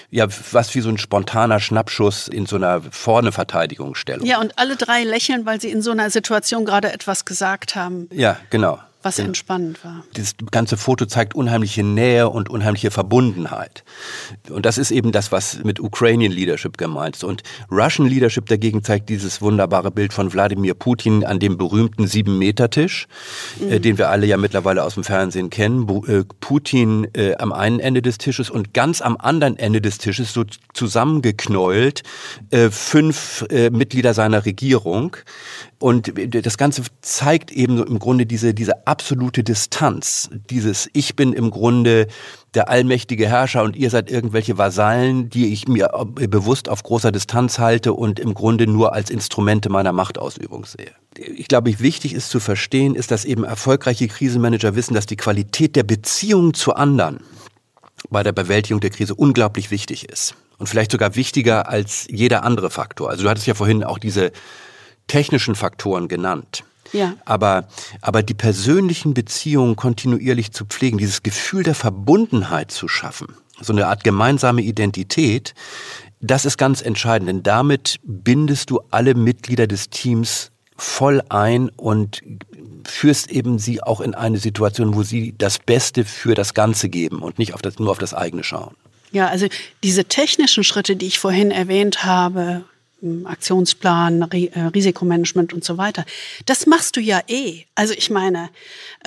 ja, 0.10 0.28
was 0.52 0.74
wie 0.76 0.82
so 0.82 0.90
ein 0.90 0.98
spontaner 0.98 1.60
Schnappschuss 1.60 2.28
in 2.28 2.46
so 2.46 2.56
einer 2.56 2.82
vorne 2.92 3.32
Verteidigungsstellung. 3.32 4.26
Ja, 4.26 4.40
und 4.40 4.58
alle 4.58 4.76
drei 4.76 5.04
lächeln, 5.04 5.46
weil 5.46 5.62
sie 5.62 5.70
in 5.70 5.82
so 5.82 5.92
einer 5.92 6.10
Situation 6.10 6.66
gerade 6.66 6.92
etwas 6.92 7.26
gesagt 7.26 7.76
haben. 7.76 8.10
Ja, 8.12 8.38
genau 8.50 8.80
was 9.04 9.16
genau. 9.18 9.30
entspannend 9.30 9.84
war. 9.84 10.04
Das 10.14 10.36
ganze 10.52 10.78
Foto 10.78 11.06
zeigt 11.06 11.36
unheimliche 11.36 11.84
Nähe 11.84 12.30
und 12.30 12.50
unheimliche 12.50 12.92
Verbundenheit. 12.92 13.84
Und 14.50 14.66
das 14.66 14.78
ist 14.78 14.92
eben 14.92 15.12
das, 15.12 15.32
was 15.32 15.64
mit 15.64 15.80
Ukrainian 15.80 16.32
Leadership 16.32 16.78
gemeint 16.78 17.16
ist. 17.16 17.24
Und 17.24 17.44
Russian 17.72 18.08
Leadership 18.08 18.46
dagegen 18.48 18.84
zeigt 18.84 19.10
dieses 19.10 19.42
wunderbare 19.42 19.92
Bild 19.92 20.14
von 20.14 20.32
Wladimir 20.34 20.74
Putin 20.74 21.26
an 21.26 21.40
dem 21.40 21.58
berühmten 21.58 22.08
Sieben-Meter-Tisch, 22.08 23.08
äh, 23.60 23.64
mhm. 23.64 23.72
äh, 23.72 23.80
den 23.80 23.98
wir 23.98 24.10
alle 24.10 24.26
ja 24.26 24.38
mittlerweile 24.38 24.84
aus 24.84 24.96
dem 24.96 25.04
Fernsehen 25.04 25.50
kennen. 25.50 25.86
Bu 25.86 26.06
äh, 26.06 26.24
Putin 26.40 27.08
äh, 27.14 27.36
am 27.36 27.54
einen 27.54 27.80
Ende 27.80 28.02
des 28.02 28.18
Tisches 28.18 28.50
und 28.50 28.74
ganz 28.74 29.02
am 29.02 29.18
anderen 29.18 29.58
Ende 29.58 29.82
des 29.82 29.98
Tisches 29.98 30.34
so 30.34 30.44
zusammengeknäult 30.74 32.04
äh, 32.52 32.70
fünf 32.70 33.46
äh, 33.50 33.70
Mitglieder 33.70 34.14
seiner 34.14 34.46
Regierung. 34.46 35.18
Und 35.82 36.14
das 36.46 36.60
Ganze 36.60 36.84
zeigt 37.02 37.52
eben 37.52 37.76
so 37.76 37.84
im 37.84 37.98
Grunde 37.98 38.28
diese, 38.28 38.54
diese 38.54 38.86
absolute 38.86 39.44
Distanz. 39.44 40.30
Dieses 40.52 40.88
Ich 40.94 41.16
bin 41.16 41.34
im 41.34 41.50
Grunde 41.50 42.06
der 42.54 42.70
allmächtige 42.70 43.28
Herrscher 43.28 43.64
und 43.64 43.76
ihr 43.76 43.90
seid 43.90 44.12
irgendwelche 44.12 44.60
Vasallen, 44.60 45.32
die 45.32 45.52
ich 45.52 45.68
mir 45.68 45.90
bewusst 46.14 46.70
auf 46.70 46.84
großer 46.84 47.12
Distanz 47.12 47.58
halte 47.58 47.94
und 47.94 48.20
im 48.20 48.36
Grunde 48.36 48.68
nur 48.68 48.94
als 48.94 49.10
Instrumente 49.10 49.70
meiner 49.70 49.92
Machtausübung 49.92 50.66
sehe. 50.66 50.92
Ich 51.18 51.48
glaube, 51.48 51.80
wichtig 51.80 52.14
ist 52.14 52.30
zu 52.30 52.40
verstehen, 52.40 52.94
ist, 52.94 53.10
dass 53.10 53.26
eben 53.26 53.44
erfolgreiche 53.44 54.08
Krisenmanager 54.08 54.76
wissen, 54.76 54.94
dass 54.94 55.08
die 55.08 55.18
Qualität 55.18 55.76
der 55.76 55.84
Beziehung 55.84 56.54
zu 56.54 56.76
anderen 56.76 57.22
bei 58.12 58.22
der 58.22 58.34
Bewältigung 58.34 58.82
der 58.82 58.92
Krise 58.92 59.16
unglaublich 59.16 59.72
wichtig 59.72 60.08
ist. 60.10 60.36
Und 60.60 60.68
vielleicht 60.68 60.92
sogar 60.92 61.16
wichtiger 61.16 61.70
als 61.70 62.06
jeder 62.08 62.44
andere 62.44 62.70
Faktor. 62.70 63.10
Also 63.10 63.24
du 63.24 63.30
hattest 63.30 63.48
ja 63.48 63.56
vorhin 63.56 63.84
auch 63.84 63.98
diese 63.98 64.32
technischen 65.12 65.56
Faktoren 65.56 66.08
genannt. 66.08 66.64
Ja. 66.94 67.16
Aber, 67.26 67.68
aber 68.00 68.24
die 68.24 68.34
persönlichen 68.34 69.14
Beziehungen 69.14 69.76
kontinuierlich 69.76 70.54
zu 70.54 70.66
pflegen, 70.66 70.98
dieses 70.98 71.22
Gefühl 71.22 71.64
der 71.64 71.76
Verbundenheit 71.76 72.72
zu 72.72 72.88
schaffen, 72.88 73.36
so 73.60 73.74
eine 73.74 73.88
Art 73.88 74.06
gemeinsame 74.06 74.62
Identität, 74.62 75.54
das 76.22 76.46
ist 76.46 76.58
ganz 76.58 76.82
entscheidend, 76.82 77.28
denn 77.28 77.44
damit 77.44 78.00
bindest 78.04 78.70
du 78.70 78.80
alle 78.90 79.14
Mitglieder 79.14 79.68
des 79.68 79.90
Teams 79.90 80.52
voll 80.78 81.22
ein 81.28 81.70
und 81.70 82.22
führst 82.88 83.32
eben 83.32 83.60
sie 83.60 83.84
auch 83.84 84.00
in 84.00 84.16
eine 84.16 84.38
Situation, 84.38 84.96
wo 84.96 85.04
sie 85.04 85.36
das 85.38 85.60
Beste 85.60 86.06
für 86.06 86.36
das 86.36 86.54
Ganze 86.54 86.88
geben 86.88 87.22
und 87.22 87.38
nicht 87.38 87.54
auf 87.54 87.62
das, 87.62 87.80
nur 87.80 87.92
auf 87.92 88.00
das 88.00 88.14
eigene 88.14 88.46
schauen. 88.46 88.76
Ja, 89.12 89.28
also 89.28 89.48
diese 89.84 90.06
technischen 90.06 90.64
Schritte, 90.64 90.96
die 90.96 91.08
ich 91.08 91.20
vorhin 91.20 91.52
erwähnt 91.52 92.06
habe, 92.06 92.64
Aktionsplan, 93.26 94.22
äh, 94.32 94.60
Risikomanagement 94.74 95.54
und 95.54 95.64
so 95.64 95.78
weiter. 95.78 96.06
Das 96.46 96.66
machst 96.66 96.96
du 96.96 97.02
ja 97.02 97.22
eh. 97.28 97.64
Also 97.76 97.94
ich 97.94 98.10
meine, 98.10 98.50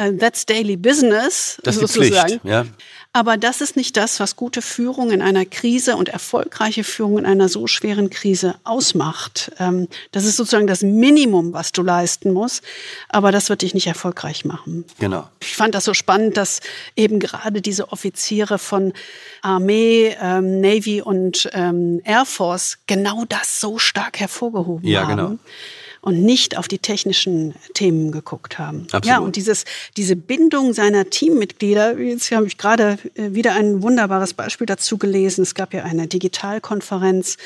uh, 0.00 0.16
that's 0.16 0.46
daily 0.46 0.76
business 0.76 1.58
das 1.62 1.76
ist 1.76 1.92
sozusagen. 1.92 2.32
Die 2.32 2.38
Pflicht, 2.38 2.44
ja. 2.44 2.66
Aber 3.16 3.36
das 3.36 3.60
ist 3.60 3.76
nicht 3.76 3.96
das, 3.96 4.18
was 4.18 4.34
gute 4.34 4.60
Führung 4.60 5.12
in 5.12 5.22
einer 5.22 5.44
Krise 5.44 5.96
und 5.96 6.08
erfolgreiche 6.08 6.82
Führung 6.82 7.18
in 7.18 7.26
einer 7.26 7.48
so 7.48 7.68
schweren 7.68 8.10
Krise 8.10 8.56
ausmacht. 8.64 9.52
Ähm, 9.60 9.86
das 10.10 10.24
ist 10.24 10.36
sozusagen 10.36 10.66
das 10.66 10.82
Minimum, 10.82 11.52
was 11.52 11.70
du 11.70 11.84
leisten 11.84 12.32
musst. 12.32 12.64
Aber 13.08 13.30
das 13.30 13.50
wird 13.50 13.62
dich 13.62 13.72
nicht 13.72 13.86
erfolgreich 13.86 14.44
machen. 14.44 14.84
Genau. 14.98 15.28
Ich 15.40 15.54
fand 15.54 15.76
das 15.76 15.84
so 15.84 15.94
spannend, 15.94 16.36
dass 16.36 16.60
eben 16.96 17.20
gerade 17.20 17.62
diese 17.62 17.92
Offiziere 17.92 18.58
von 18.58 18.92
Armee, 19.42 20.16
ähm, 20.20 20.60
Navy 20.60 21.00
und 21.00 21.48
ähm, 21.52 22.00
Air 22.02 22.26
Force 22.26 22.78
genau 22.88 23.24
das 23.28 23.60
so 23.60 23.78
stark 23.78 24.18
hervorgehoben 24.18 24.88
ja, 24.88 25.02
haben. 25.02 25.16
Genau 25.16 25.38
und 26.04 26.22
nicht 26.22 26.58
auf 26.58 26.68
die 26.68 26.78
technischen 26.78 27.54
Themen 27.72 28.12
geguckt 28.12 28.58
haben. 28.58 28.82
Absolut. 28.92 29.06
Ja, 29.06 29.18
und 29.20 29.36
dieses, 29.36 29.64
diese 29.96 30.16
Bindung 30.16 30.74
seiner 30.74 31.08
Teammitglieder, 31.08 31.98
jetzt 31.98 32.30
habe 32.30 32.46
ich 32.46 32.58
gerade 32.58 32.98
äh, 33.14 33.32
wieder 33.32 33.54
ein 33.54 33.82
wunderbares 33.82 34.34
Beispiel 34.34 34.66
dazu 34.66 34.98
gelesen. 34.98 35.40
Es 35.40 35.54
gab 35.54 35.72
ja 35.72 35.84
eine 35.84 36.06
Digitalkonferenz. 36.06 37.38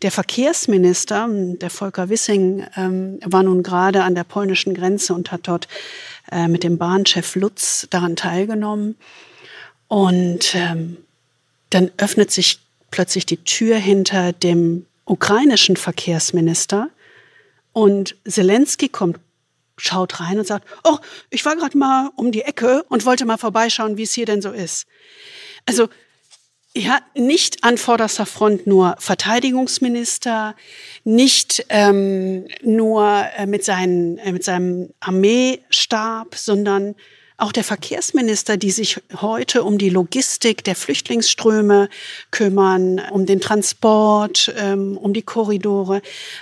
Der 0.00 0.10
Verkehrsminister, 0.10 1.28
der 1.30 1.68
Volker 1.68 2.08
Wissing, 2.08 2.64
ähm, 2.76 3.20
war 3.22 3.42
nun 3.42 3.62
gerade 3.62 4.02
an 4.02 4.14
der 4.14 4.24
polnischen 4.24 4.72
Grenze 4.72 5.12
und 5.12 5.30
hat 5.30 5.46
dort 5.46 5.68
äh, 6.32 6.48
mit 6.48 6.64
dem 6.64 6.78
Bahnchef 6.78 7.34
Lutz 7.34 7.86
daran 7.90 8.16
teilgenommen. 8.16 8.96
Und 9.88 10.54
ähm, 10.54 10.96
dann 11.68 11.90
öffnet 11.98 12.30
sich 12.30 12.60
plötzlich 12.90 13.26
die 13.26 13.44
Tür 13.44 13.76
hinter 13.76 14.32
dem 14.32 14.86
ukrainischen 15.04 15.76
Verkehrsminister 15.76 16.88
und 17.76 18.16
Zelensky 18.26 18.88
kommt, 18.88 19.20
schaut 19.76 20.18
rein 20.18 20.38
und 20.38 20.46
sagt, 20.46 20.66
oh, 20.84 20.96
ich 21.28 21.44
war 21.44 21.56
gerade 21.56 21.76
mal 21.76 22.10
um 22.16 22.32
die 22.32 22.40
Ecke 22.40 22.84
und 22.88 23.04
wollte 23.04 23.26
mal 23.26 23.36
vorbeischauen, 23.36 23.98
wie 23.98 24.04
es 24.04 24.14
hier 24.14 24.24
denn 24.24 24.40
so 24.40 24.50
ist. 24.50 24.86
Also 25.66 25.88
ja, 26.74 27.00
nicht 27.14 27.64
an 27.64 27.76
vorderster 27.76 28.24
Front 28.24 28.66
nur 28.66 28.96
Verteidigungsminister, 28.98 30.56
nicht 31.04 31.66
ähm, 31.68 32.48
nur 32.62 33.26
äh, 33.36 33.44
mit, 33.44 33.62
seinen, 33.62 34.16
äh, 34.16 34.32
mit 34.32 34.42
seinem 34.42 34.94
Armeestab, 35.00 36.34
sondern 36.34 36.94
auch 37.38 37.52
der 37.52 37.64
Verkehrsminister, 37.64 38.56
die 38.56 38.70
sich 38.70 39.00
heute 39.20 39.62
um 39.62 39.76
die 39.78 39.90
Logistik 39.90 40.64
der 40.64 40.74
Flüchtlingsströme 40.74 41.88
kümmern, 42.30 43.00
um 43.10 43.26
den 43.26 43.40
Transport, 43.40 44.54
ähm, 44.56 44.96
um 44.96 45.12
die 45.12 45.22
Korridore, 45.22 46.00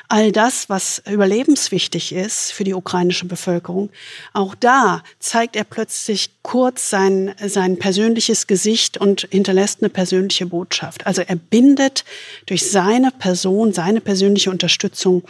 all 0.08 0.30
das, 0.30 0.68
was 0.68 1.02
überlebenswichtig 1.10 2.12
ist 2.12 2.52
für 2.52 2.64
die 2.64 2.74
ukrainische 2.74 3.26
Bevölkerung, 3.26 3.90
auch 4.32 4.54
da 4.54 5.02
zeigt 5.18 5.56
er 5.56 5.64
plötzlich 5.64 6.30
kurz 6.42 6.90
sein, 6.90 7.34
sein 7.44 7.78
persönliches 7.78 8.46
Gesicht 8.46 8.96
und 8.98 9.26
hinterlässt 9.30 9.82
eine 9.82 9.88
persönliche 9.88 10.46
Botschaft. 10.46 11.06
Also 11.06 11.22
er 11.22 11.36
bindet 11.36 12.04
durch 12.46 12.70
seine 12.70 13.10
Person, 13.10 13.72
seine 13.72 14.00
persönliche 14.00 14.50
Unterstützung 14.50 15.24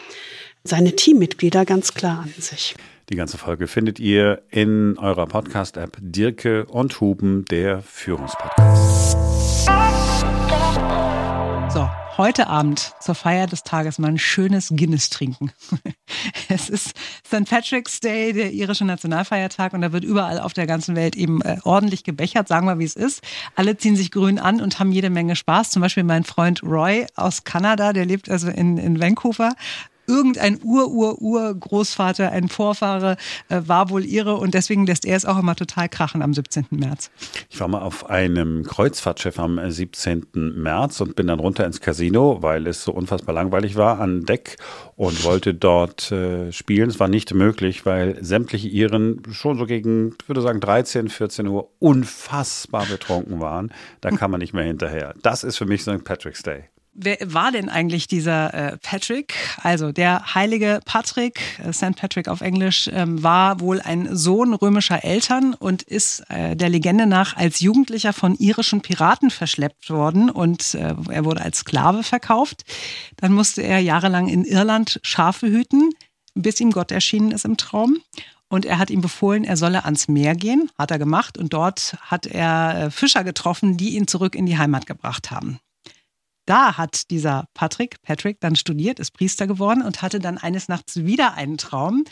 seine 0.64 0.96
Teammitglieder 0.96 1.64
ganz 1.64 1.92
klar 1.92 2.20
an 2.20 2.34
sich. 2.38 2.74
Die 3.10 3.16
ganze 3.16 3.36
Folge 3.36 3.66
findet 3.66 4.00
ihr 4.00 4.42
in 4.48 4.96
eurer 4.96 5.26
Podcast-App 5.26 5.98
Dirke 6.00 6.64
und 6.64 7.02
Huben, 7.02 7.44
der 7.44 7.82
Führungspodcast. 7.82 9.12
So, 11.70 11.90
heute 12.16 12.46
Abend 12.46 12.94
zur 13.00 13.14
Feier 13.14 13.46
des 13.46 13.62
Tages 13.62 13.98
mal 13.98 14.08
ein 14.08 14.18
schönes 14.18 14.70
Guinness 14.74 15.10
trinken. 15.10 15.52
Es 16.48 16.68
ist 16.68 16.96
St. 17.26 17.48
Patrick's 17.48 18.00
Day, 18.00 18.32
der 18.32 18.52
irische 18.52 18.84
Nationalfeiertag, 18.84 19.72
und 19.72 19.82
da 19.82 19.92
wird 19.92 20.04
überall 20.04 20.38
auf 20.38 20.52
der 20.52 20.66
ganzen 20.66 20.94
Welt 20.94 21.16
eben 21.16 21.42
äh, 21.42 21.58
ordentlich 21.64 22.04
gebechert, 22.04 22.48
sagen 22.48 22.66
wir, 22.66 22.78
wie 22.78 22.84
es 22.84 22.96
ist. 22.96 23.22
Alle 23.56 23.76
ziehen 23.76 23.96
sich 23.96 24.10
grün 24.10 24.38
an 24.38 24.60
und 24.60 24.78
haben 24.78 24.92
jede 24.92 25.10
Menge 25.10 25.36
Spaß. 25.36 25.70
Zum 25.70 25.82
Beispiel 25.82 26.04
mein 26.04 26.24
Freund 26.24 26.62
Roy 26.62 27.06
aus 27.16 27.44
Kanada, 27.44 27.92
der 27.92 28.06
lebt 28.06 28.30
also 28.30 28.48
in, 28.48 28.78
in 28.78 29.00
Vancouver, 29.00 29.52
irgendein 30.06 30.60
Ur-Ur-Ur-Großvater, 30.62 32.30
ein 32.30 32.48
Vorfahre 32.48 33.16
äh, 33.48 33.60
war 33.66 33.90
wohl 33.90 34.04
ihre 34.04 34.36
und 34.36 34.54
deswegen 34.54 34.86
lässt 34.86 35.04
er 35.04 35.16
es 35.16 35.24
auch 35.24 35.38
immer 35.38 35.56
total 35.56 35.88
krachen 35.88 36.22
am 36.22 36.34
17. 36.34 36.66
März. 36.70 37.10
Ich 37.50 37.60
war 37.60 37.68
mal 37.68 37.82
auf 37.82 38.10
einem 38.10 38.64
Kreuzfahrtschiff 38.64 39.38
am 39.38 39.60
17. 39.70 40.26
März 40.32 41.00
und 41.00 41.16
bin 41.16 41.26
dann 41.26 41.40
runter 41.40 41.64
ins 41.66 41.80
Casino, 41.80 42.38
weil 42.40 42.66
es 42.66 42.84
so 42.84 42.92
unfassbar 42.92 43.34
langweilig 43.34 43.76
war, 43.76 44.00
an 44.00 44.24
Deck 44.24 44.56
und 44.96 45.24
wollte 45.24 45.54
dort 45.54 46.10
äh, 46.12 46.52
spielen. 46.52 46.88
Es 46.88 47.00
war 47.00 47.08
nicht 47.08 47.34
möglich, 47.34 47.86
weil 47.86 48.22
sämtliche 48.24 48.68
Iren 48.68 49.22
schon 49.30 49.58
so 49.58 49.66
gegen, 49.66 50.14
ich 50.20 50.28
würde 50.28 50.42
sagen, 50.42 50.60
13, 50.60 51.08
14 51.08 51.46
Uhr 51.46 51.70
unfassbar 51.78 52.86
betrunken 52.86 53.40
waren. 53.40 53.72
Da 54.00 54.10
kann 54.10 54.30
man 54.30 54.40
nicht 54.40 54.54
mehr 54.54 54.64
hinterher. 54.64 55.14
Das 55.22 55.44
ist 55.44 55.56
für 55.56 55.66
mich 55.66 55.82
St. 55.82 56.04
Patrick's 56.04 56.42
Day. 56.42 56.64
Wer 56.96 57.18
war 57.24 57.50
denn 57.50 57.68
eigentlich 57.68 58.06
dieser 58.06 58.54
äh, 58.54 58.76
Patrick? 58.78 59.34
Also 59.60 59.90
der 59.90 60.36
heilige 60.36 60.78
Patrick, 60.84 61.40
äh, 61.58 61.72
St. 61.72 61.96
Patrick 61.96 62.28
auf 62.28 62.40
Englisch, 62.40 62.88
ähm, 62.92 63.20
war 63.20 63.58
wohl 63.58 63.80
ein 63.80 64.14
Sohn 64.14 64.54
römischer 64.54 65.02
Eltern 65.02 65.54
und 65.54 65.82
ist 65.82 66.20
äh, 66.30 66.54
der 66.54 66.68
Legende 66.68 67.06
nach 67.06 67.36
als 67.36 67.58
Jugendlicher 67.58 68.12
von 68.12 68.36
irischen 68.36 68.80
Piraten 68.80 69.30
verschleppt 69.30 69.90
worden 69.90 70.30
und 70.30 70.74
er 70.74 71.24
wurde 71.24 71.42
als 71.42 71.58
Sklave 71.58 72.02
verkauft. 72.02 72.64
Dann 73.16 73.32
musste 73.32 73.62
er 73.62 73.80
jahrelang 73.80 74.28
in 74.28 74.44
Irland 74.44 75.00
Schafe 75.02 75.48
hüten, 75.48 75.90
bis 76.34 76.60
ihm 76.60 76.70
Gott 76.70 76.92
erschienen 76.92 77.32
ist 77.32 77.44
im 77.44 77.56
Traum. 77.56 77.98
Und 78.48 78.64
er 78.66 78.78
hat 78.78 78.90
ihm 78.90 79.00
befohlen, 79.00 79.44
er 79.44 79.56
solle 79.56 79.84
ans 79.84 80.08
Meer 80.08 80.34
gehen, 80.34 80.70
hat 80.78 80.90
er 80.90 80.98
gemacht. 80.98 81.38
Und 81.38 81.52
dort 81.52 81.96
hat 82.02 82.26
er 82.26 82.90
Fischer 82.90 83.24
getroffen, 83.24 83.76
die 83.76 83.96
ihn 83.96 84.06
zurück 84.06 84.34
in 84.34 84.46
die 84.46 84.58
Heimat 84.58 84.86
gebracht 84.86 85.30
haben. 85.30 85.58
Da 86.46 86.76
hat 86.76 87.10
dieser 87.10 87.48
Patrick, 87.54 88.02
Patrick, 88.02 88.38
dann 88.40 88.54
studiert, 88.54 88.98
ist 88.98 89.12
Priester 89.12 89.46
geworden 89.46 89.82
und 89.82 90.02
hatte 90.02 90.18
dann 90.18 90.36
eines 90.36 90.68
Nachts 90.68 90.96
wieder 91.04 91.34
einen 91.34 91.56
Traum. 91.56 92.04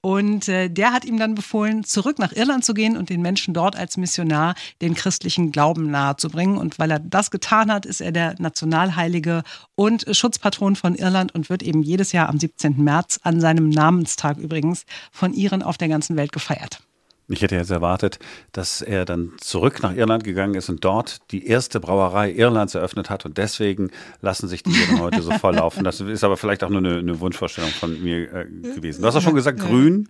Und 0.00 0.48
äh, 0.48 0.68
der 0.68 0.92
hat 0.92 1.04
ihm 1.04 1.18
dann 1.18 1.34
befohlen, 1.34 1.84
zurück 1.84 2.18
nach 2.18 2.32
Irland 2.32 2.64
zu 2.64 2.74
gehen 2.74 2.96
und 2.96 3.10
den 3.10 3.22
Menschen 3.22 3.54
dort 3.54 3.76
als 3.76 3.96
Missionar 3.96 4.54
den 4.82 4.94
christlichen 4.94 5.52
Glauben 5.52 5.90
nahezubringen. 5.90 6.58
Und 6.58 6.78
weil 6.78 6.90
er 6.90 6.98
das 6.98 7.30
getan 7.30 7.72
hat, 7.72 7.86
ist 7.86 8.00
er 8.00 8.12
der 8.12 8.34
Nationalheilige 8.38 9.42
und 9.76 10.04
Schutzpatron 10.10 10.74
von 10.74 10.96
Irland 10.96 11.34
und 11.34 11.48
wird 11.48 11.62
eben 11.62 11.82
jedes 11.82 12.12
Jahr 12.12 12.28
am 12.28 12.38
17. 12.40 12.82
März, 12.82 13.20
an 13.22 13.40
seinem 13.40 13.68
Namenstag 13.68 14.38
übrigens, 14.38 14.84
von 15.12 15.32
Iren 15.32 15.62
auf 15.62 15.78
der 15.78 15.88
ganzen 15.88 16.16
Welt 16.16 16.32
gefeiert. 16.32 16.80
Ich 17.28 17.42
hätte 17.42 17.56
jetzt 17.56 17.70
erwartet, 17.70 18.18
dass 18.52 18.82
er 18.82 19.04
dann 19.04 19.32
zurück 19.38 19.82
nach 19.82 19.94
Irland 19.94 20.22
gegangen 20.22 20.54
ist 20.54 20.68
und 20.68 20.84
dort 20.84 21.18
die 21.32 21.46
erste 21.46 21.80
Brauerei 21.80 22.32
Irlands 22.32 22.74
eröffnet 22.74 23.10
hat 23.10 23.26
und 23.26 23.36
deswegen 23.36 23.90
lassen 24.20 24.46
sich 24.46 24.62
die 24.62 24.70
Iren 24.70 25.00
heute 25.00 25.22
so 25.22 25.30
voll 25.38 25.56
laufen. 25.56 25.82
Das 25.82 26.00
ist 26.00 26.22
aber 26.22 26.36
vielleicht 26.36 26.62
auch 26.62 26.70
nur 26.70 26.78
eine, 26.78 26.98
eine 26.98 27.18
Wunschvorstellung 27.18 27.70
von 27.70 28.00
mir 28.02 28.32
äh, 28.32 28.46
gewesen. 28.74 29.02
Du 29.02 29.08
hast 29.08 29.16
auch 29.16 29.22
schon 29.22 29.34
gesagt, 29.34 29.58
grün 29.60 30.08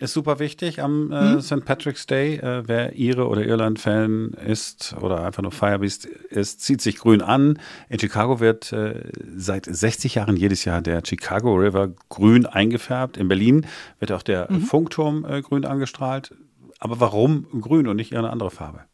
ist 0.00 0.14
super 0.14 0.38
wichtig 0.38 0.82
am 0.82 1.12
äh, 1.12 1.34
mhm. 1.34 1.40
St. 1.42 1.64
Patrick's 1.64 2.06
Day. 2.06 2.36
Äh, 2.36 2.66
wer 2.66 2.96
Ire 2.98 3.28
oder 3.28 3.44
Irland-Fan 3.44 4.32
ist 4.46 4.96
oder 5.00 5.24
einfach 5.24 5.42
nur 5.42 5.52
Firebeast 5.52 6.06
ist, 6.06 6.62
zieht 6.62 6.80
sich 6.80 6.96
grün 6.96 7.20
an. 7.20 7.58
In 7.90 7.98
Chicago 7.98 8.40
wird 8.40 8.72
äh, 8.72 9.10
seit 9.36 9.66
60 9.66 10.14
Jahren 10.14 10.36
jedes 10.36 10.64
Jahr 10.64 10.80
der 10.80 11.02
Chicago 11.04 11.54
River 11.54 11.90
grün 12.08 12.46
eingefärbt. 12.46 13.18
In 13.18 13.28
Berlin 13.28 13.66
wird 13.98 14.10
auch 14.12 14.22
der 14.22 14.50
mhm. 14.50 14.62
Funkturm 14.62 15.26
äh, 15.26 15.42
grün 15.42 15.66
angestrahlt. 15.66 16.34
Aber 16.80 16.98
warum 16.98 17.46
grün 17.60 17.86
und 17.86 17.96
nicht 17.96 18.16
eine 18.16 18.30
andere 18.30 18.50
Farbe? 18.50 18.84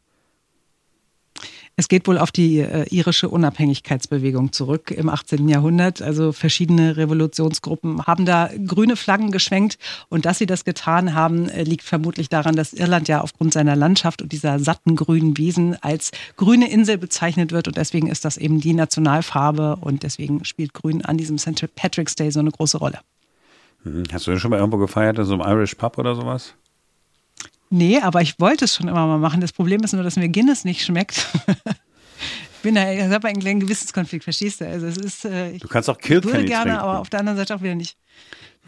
Es 1.79 1.89
geht 1.89 2.07
wohl 2.07 2.17
auf 2.17 2.31
die 2.31 2.57
äh, 2.57 2.87
irische 2.89 3.29
Unabhängigkeitsbewegung 3.29 4.51
zurück 4.51 4.89
im 4.89 5.09
18. 5.09 5.47
Jahrhundert. 5.47 6.01
Also 6.01 6.31
verschiedene 6.31 6.97
Revolutionsgruppen 6.97 8.01
haben 8.07 8.25
da 8.25 8.49
grüne 8.65 8.95
Flaggen 8.95 9.29
geschwenkt. 9.29 9.77
Und 10.09 10.25
dass 10.25 10.39
sie 10.39 10.47
das 10.47 10.65
getan 10.65 11.13
haben, 11.13 11.49
äh, 11.49 11.61
liegt 11.61 11.83
vermutlich 11.83 12.29
daran, 12.29 12.55
dass 12.55 12.73
Irland 12.73 13.07
ja 13.07 13.21
aufgrund 13.21 13.53
seiner 13.53 13.75
Landschaft 13.75 14.23
und 14.23 14.31
dieser 14.31 14.57
satten 14.57 14.95
grünen 14.95 15.37
Wiesen 15.37 15.77
als 15.83 16.09
grüne 16.35 16.67
Insel 16.67 16.97
bezeichnet 16.97 17.51
wird. 17.51 17.67
Und 17.67 17.77
deswegen 17.77 18.07
ist 18.07 18.25
das 18.25 18.37
eben 18.37 18.59
die 18.59 18.73
Nationalfarbe. 18.73 19.77
Und 19.79 20.01
deswegen 20.01 20.45
spielt 20.45 20.73
Grün 20.73 21.05
an 21.05 21.17
diesem 21.17 21.37
St. 21.37 21.67
Patrick's 21.75 22.15
Day 22.15 22.31
so 22.31 22.39
eine 22.39 22.49
große 22.49 22.79
Rolle. 22.79 23.01
Mhm. 23.83 24.05
Hast 24.11 24.25
du 24.25 24.31
denn 24.31 24.39
schon 24.39 24.49
mal 24.49 24.57
irgendwo 24.57 24.79
gefeiert 24.79 25.19
in 25.19 25.25
so 25.25 25.35
einem 25.35 25.43
Irish 25.47 25.75
Pub 25.75 25.99
oder 25.99 26.15
sowas? 26.15 26.55
Nee, 27.69 27.99
aber 27.99 28.21
ich 28.21 28.39
wollte 28.39 28.65
es 28.65 28.75
schon 28.75 28.87
immer 28.87 29.05
mal 29.07 29.17
machen. 29.17 29.41
Das 29.41 29.51
Problem 29.51 29.81
ist 29.83 29.93
nur, 29.93 30.03
dass 30.03 30.15
mir 30.15 30.29
Guinness 30.29 30.63
nicht 30.63 30.85
schmeckt. 30.85 31.27
ich 31.47 32.61
bin 32.61 32.75
da, 32.75 32.91
ich 32.91 33.01
habe 33.01 33.27
einen 33.27 33.39
kleinen 33.39 33.59
Gewissenskonflikt, 33.59 34.23
verstehst 34.23 34.61
du? 34.61 34.67
Also 34.67 34.87
es 34.87 34.97
ist, 34.97 35.25
äh, 35.25 35.57
du 35.57 35.67
kannst 35.67 35.89
auch 35.89 35.97
Kilkenny 35.97 36.33
würde 36.33 36.45
gerne, 36.45 36.71
trinken. 36.71 36.79
aber 36.79 36.99
auf 36.99 37.09
der 37.09 37.19
anderen 37.19 37.37
Seite 37.37 37.55
auch 37.55 37.61
wieder 37.61 37.75
nicht. 37.75 37.97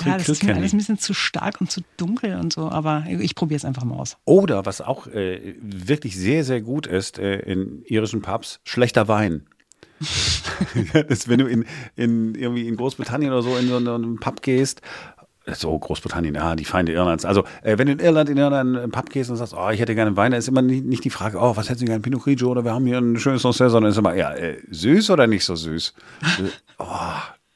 Ja, 0.06 0.18
das 0.18 0.30
ist 0.30 0.44
mir 0.44 0.56
alles 0.56 0.74
ein 0.74 0.78
bisschen 0.78 0.98
zu 0.98 1.14
stark 1.14 1.60
und 1.60 1.70
zu 1.70 1.82
dunkel 1.98 2.36
und 2.36 2.54
so, 2.54 2.70
aber 2.70 3.06
ich 3.08 3.36
probiere 3.36 3.58
es 3.58 3.66
einfach 3.66 3.84
mal 3.84 3.98
aus. 3.98 4.16
Oder 4.24 4.66
was 4.66 4.80
auch 4.80 5.08
äh, 5.08 5.56
wirklich 5.62 6.16
sehr, 6.16 6.46
sehr 6.46 6.62
gut 6.62 6.88
ist 6.88 7.20
äh, 7.20 7.40
in 7.40 7.84
irischen 7.86 8.22
Pubs, 8.22 8.62
schlechter 8.64 9.08
Wein. 9.08 9.46
das, 11.10 11.28
wenn 11.28 11.40
du 11.40 11.48
in, 11.48 11.66
in, 11.98 12.34
irgendwie 12.36 12.68
in 12.68 12.78
Großbritannien 12.78 13.34
oder 13.34 13.42
so 13.42 13.58
in 13.58 13.68
so 13.68 13.76
einen 13.76 14.20
Pub 14.20 14.42
gehst 14.42 14.82
so 15.56 15.78
Großbritannien, 15.78 16.36
ja, 16.36 16.56
die 16.56 16.66
Feinde 16.66 16.92
Irlands. 16.94 17.26
Also, 17.26 17.44
äh, 17.62 17.78
wenn 17.78 17.88
du 17.88 17.94
in 17.94 18.00
Irland 18.00 18.30
in 18.30 18.38
irgendeinen 18.38 18.92
Pub 18.92 19.10
gehst 19.10 19.30
und 19.30 19.38
sagst, 19.38 19.54
oh, 19.56 19.70
ich 19.70 19.80
hätte 19.80 19.96
gerne 19.96 20.16
Wein, 20.18 20.32
dann 20.32 20.40
ist 20.40 20.48
immer 20.48 20.62
nicht, 20.62 20.86
nicht 20.86 21.04
die 21.04 21.10
Frage, 21.10 21.38
oh, 21.40 21.56
was 21.56 21.70
hätten 21.70 21.80
Sie 21.80 21.86
gerne, 21.86 22.02
Pinot 22.02 22.24
Grigio 22.24 22.50
oder 22.50 22.64
wir 22.64 22.74
haben 22.74 22.86
hier 22.86 22.98
ein 22.98 23.18
schönes 23.18 23.42
Sancerre, 23.42 23.70
sondern 23.70 23.92
ist 23.92 23.98
immer, 23.98 24.16
ja, 24.16 24.34
äh, 24.34 24.58
süß 24.70 25.10
oder 25.12 25.28
nicht 25.28 25.46
so 25.46 25.56
süß? 25.56 25.94
oh, 26.80 26.86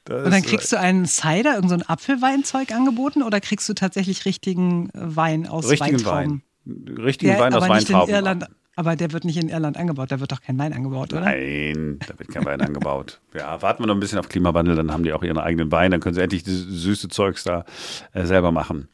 und 0.10 0.32
dann 0.32 0.42
kriegst 0.42 0.72
du 0.72 0.78
einen 0.78 1.06
Cider, 1.06 1.56
irgendein 1.56 1.80
so 1.80 1.86
Apfelweinzeug 1.88 2.72
angeboten 2.74 3.24
oder 3.24 3.40
kriegst 3.40 3.70
du 3.70 3.74
tatsächlich 3.74 4.26
richtigen 4.26 4.90
Wein 4.94 5.48
aus 5.48 5.70
richtigen 5.70 6.04
Weintrauben? 6.04 6.44
Wein. 6.66 6.98
Richtigen 6.98 7.40
Wein 7.40 7.54
aus 7.54 7.70
Weintrauben. 7.70 8.10
In 8.10 8.16
Irland 8.16 8.48
aber 8.76 8.96
der 8.96 9.12
wird 9.12 9.26
nicht 9.26 9.38
in 9.38 9.50
Irland 9.50 9.78
angebaut, 9.78 10.12
da 10.12 10.20
wird 10.20 10.32
doch 10.32 10.42
kein 10.42 10.58
Wein 10.58 10.74
angebaut, 10.74 11.14
oder? 11.14 11.22
Nein, 11.22 12.00
da 12.08 12.18
wird 12.18 12.30
kein 12.30 12.46
Wein 12.46 12.62
angebaut. 12.62 13.20
Ja, 13.34 13.62
warten 13.64 13.82
wir 13.82 13.88
noch 13.88 13.96
ein 13.96 14.00
bisschen 14.00 14.20
auf 14.20 14.30
Klimawandel, 14.30 14.76
dann 14.76 14.92
haben 14.92 15.04
die 15.04 15.12
auch 15.12 15.24
ihren 15.24 15.40
eigenen 15.40 15.72
Wein, 15.72 15.90
dann 15.90 16.00
können 16.00 16.14
sie 16.14 16.22
endlich 16.22 16.44
das 16.44 16.54
süße 16.54 17.08
Zeugs 17.10 17.44
da 17.44 17.66
äh, 18.14 18.26
selber 18.26 18.52
machen. 18.52 18.88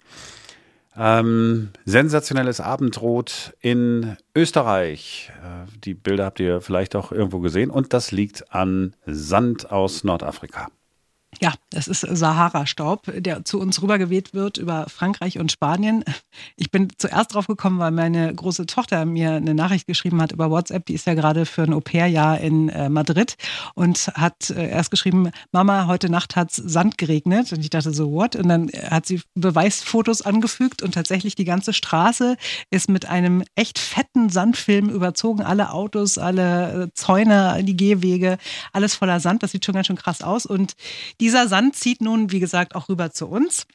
Ähm, 0.98 1.70
sensationelles 1.86 2.62
Abendrot 2.62 3.54
in 3.62 4.18
Österreich. 4.36 5.32
Äh, 5.44 5.70
die 5.84 5.94
Bilder 5.94 6.26
habt 6.26 6.40
ihr 6.40 6.62
vielleicht 6.62 6.96
auch 6.96 7.12
irgendwo 7.12 7.40
gesehen 7.40 7.70
und 7.70 7.94
das 7.94 8.12
liegt 8.12 8.54
an 8.54 8.96
Sand 9.06 9.72
aus 9.72 10.04
Nordafrika. 10.04 10.68
Ja, 11.42 11.54
das 11.70 11.88
ist 11.88 12.02
Sahara-Staub, 12.02 13.04
der 13.18 13.46
zu 13.46 13.60
uns 13.60 13.82
rübergeweht 13.82 14.34
wird 14.34 14.58
über 14.58 14.88
Frankreich 14.90 15.38
und 15.38 15.52
Spanien. 15.52 16.04
Ich 16.58 16.72
bin 16.72 16.90
zuerst 16.98 17.34
drauf 17.34 17.46
gekommen, 17.46 17.78
weil 17.80 17.92
meine 17.92 18.34
große 18.34 18.66
Tochter 18.66 19.06
mir 19.06 19.34
eine 19.34 19.54
Nachricht 19.54 19.86
geschrieben 19.86 20.22
hat 20.22 20.32
über 20.32 20.50
WhatsApp. 20.50 20.88
Die 20.88 20.96
ist 20.96 21.06
ja 21.06 21.14
gerade 21.14 21.46
für 21.46 21.62
ein 21.62 21.74
Au-pair-Jahr 21.74 22.40
in 22.40 22.70
äh, 22.70 22.90
Madrid 22.90 23.36
und 23.76 24.08
hat 24.16 24.50
äh, 24.50 24.70
erst 24.70 24.90
geschrieben, 24.90 25.30
Mama, 25.52 25.86
heute 25.86 26.10
Nacht 26.10 26.36
hat 26.36 26.52
Sand 26.52 26.98
geregnet. 26.98 27.54
Und 27.54 27.60
ich 27.60 27.70
dachte 27.70 27.94
so, 27.94 28.12
what? 28.12 28.36
Und 28.36 28.50
dann 28.50 28.70
hat 28.90 29.06
sie 29.06 29.22
Beweisfotos 29.36 30.24
angefügt 30.24 30.82
und 30.82 30.96
tatsächlich 30.96 31.36
die 31.36 31.46
ganze 31.46 31.74
Straße 31.74 32.38
ist 32.72 32.90
mit 32.90 33.08
einem 33.08 33.44
echt 33.56 33.78
fetten 33.78 34.30
Sandfilm 34.30 34.90
überzogen. 34.90 35.44
Alle 35.44 35.72
Autos, 35.72 36.18
alle 36.18 36.90
Zäune, 36.96 37.64
die 37.64 37.78
Gehwege, 37.78 38.40
alles 38.74 38.96
voller 38.96 39.20
Sand. 39.20 39.44
Das 39.44 39.52
sieht 39.52 39.64
schon 39.64 39.76
ganz 39.76 39.88
schön 39.88 39.96
krass 39.96 40.22
aus. 40.24 40.48
Und 40.48 40.74
dieser 41.20 41.48
Sand 41.48 41.76
zieht 41.76 42.02
nun, 42.02 42.32
wie 42.32 42.40
gesagt, 42.40 42.76
auch 42.76 42.90
rüber 42.90 43.12
zu 43.12 43.28
uns. 43.28 43.66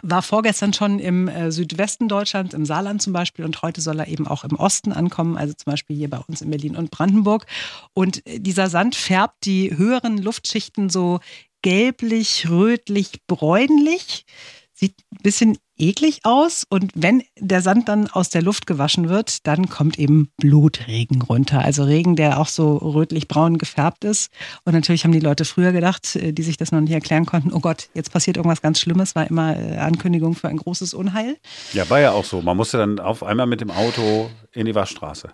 War 0.00 0.22
vorgestern 0.22 0.72
schon 0.72 0.98
im 0.98 1.28
äh, 1.28 1.52
Südwesten 1.52 2.08
Deutschlands, 2.08 2.54
im 2.54 2.64
Saarland 2.64 3.02
zum 3.02 3.12
Beispiel, 3.12 3.44
und 3.44 3.60
heute 3.60 3.82
soll 3.82 4.00
er 4.00 4.08
eben 4.08 4.26
auch 4.26 4.42
im 4.42 4.56
Osten 4.56 4.92
ankommen, 4.92 5.36
also 5.36 5.52
zum 5.52 5.70
Beispiel 5.70 5.96
hier 5.96 6.08
bei 6.08 6.18
uns 6.18 6.40
in 6.40 6.50
Berlin 6.50 6.76
und 6.76 6.90
Brandenburg. 6.90 7.46
Und 7.92 8.26
äh, 8.26 8.40
dieser 8.40 8.70
Sand 8.70 8.94
färbt 8.94 9.44
die 9.44 9.76
höheren 9.76 10.16
Luftschichten 10.16 10.88
so 10.88 11.20
gelblich, 11.60 12.48
rötlich, 12.48 13.20
bräunlich. 13.26 14.24
Sieht 14.72 14.94
ein 15.12 15.22
bisschen 15.22 15.58
eklig 15.76 16.20
aus. 16.24 16.64
Und 16.68 16.92
wenn 16.94 17.22
der 17.38 17.62
Sand 17.62 17.88
dann 17.88 18.08
aus 18.08 18.30
der 18.30 18.42
Luft 18.42 18.66
gewaschen 18.66 19.08
wird, 19.08 19.46
dann 19.46 19.68
kommt 19.68 19.98
eben 19.98 20.30
Blutregen 20.36 21.22
runter. 21.22 21.60
Also 21.60 21.84
Regen, 21.84 22.16
der 22.16 22.40
auch 22.40 22.48
so 22.48 22.76
rötlich-braun 22.76 23.58
gefärbt 23.58 24.04
ist. 24.04 24.30
Und 24.64 24.74
natürlich 24.74 25.04
haben 25.04 25.12
die 25.12 25.20
Leute 25.20 25.44
früher 25.44 25.72
gedacht, 25.72 26.16
äh, 26.16 26.32
die 26.32 26.42
sich 26.42 26.56
das 26.56 26.72
noch 26.72 26.80
nicht 26.80 26.92
erklären 26.92 27.26
konnten, 27.26 27.52
oh 27.52 27.60
Gott, 27.60 27.88
jetzt 27.94 28.12
passiert 28.12 28.36
irgendwas 28.36 28.62
ganz 28.62 28.80
Schlimmes, 28.80 29.14
war 29.14 29.26
immer 29.26 29.56
äh, 29.56 29.78
Ankündigung 29.78 30.34
für 30.34 30.48
ein 30.48 30.56
großes 30.56 30.94
Unheil. 30.94 31.36
Ja, 31.72 31.88
war 31.90 32.00
ja 32.00 32.12
auch 32.12 32.24
so. 32.24 32.42
Man 32.42 32.56
musste 32.56 32.78
dann 32.78 32.98
auf 32.98 33.22
einmal 33.22 33.46
mit 33.46 33.60
dem 33.60 33.70
Auto 33.70 34.30
in 34.52 34.66
die 34.66 34.74
Waschstraße. 34.74 35.30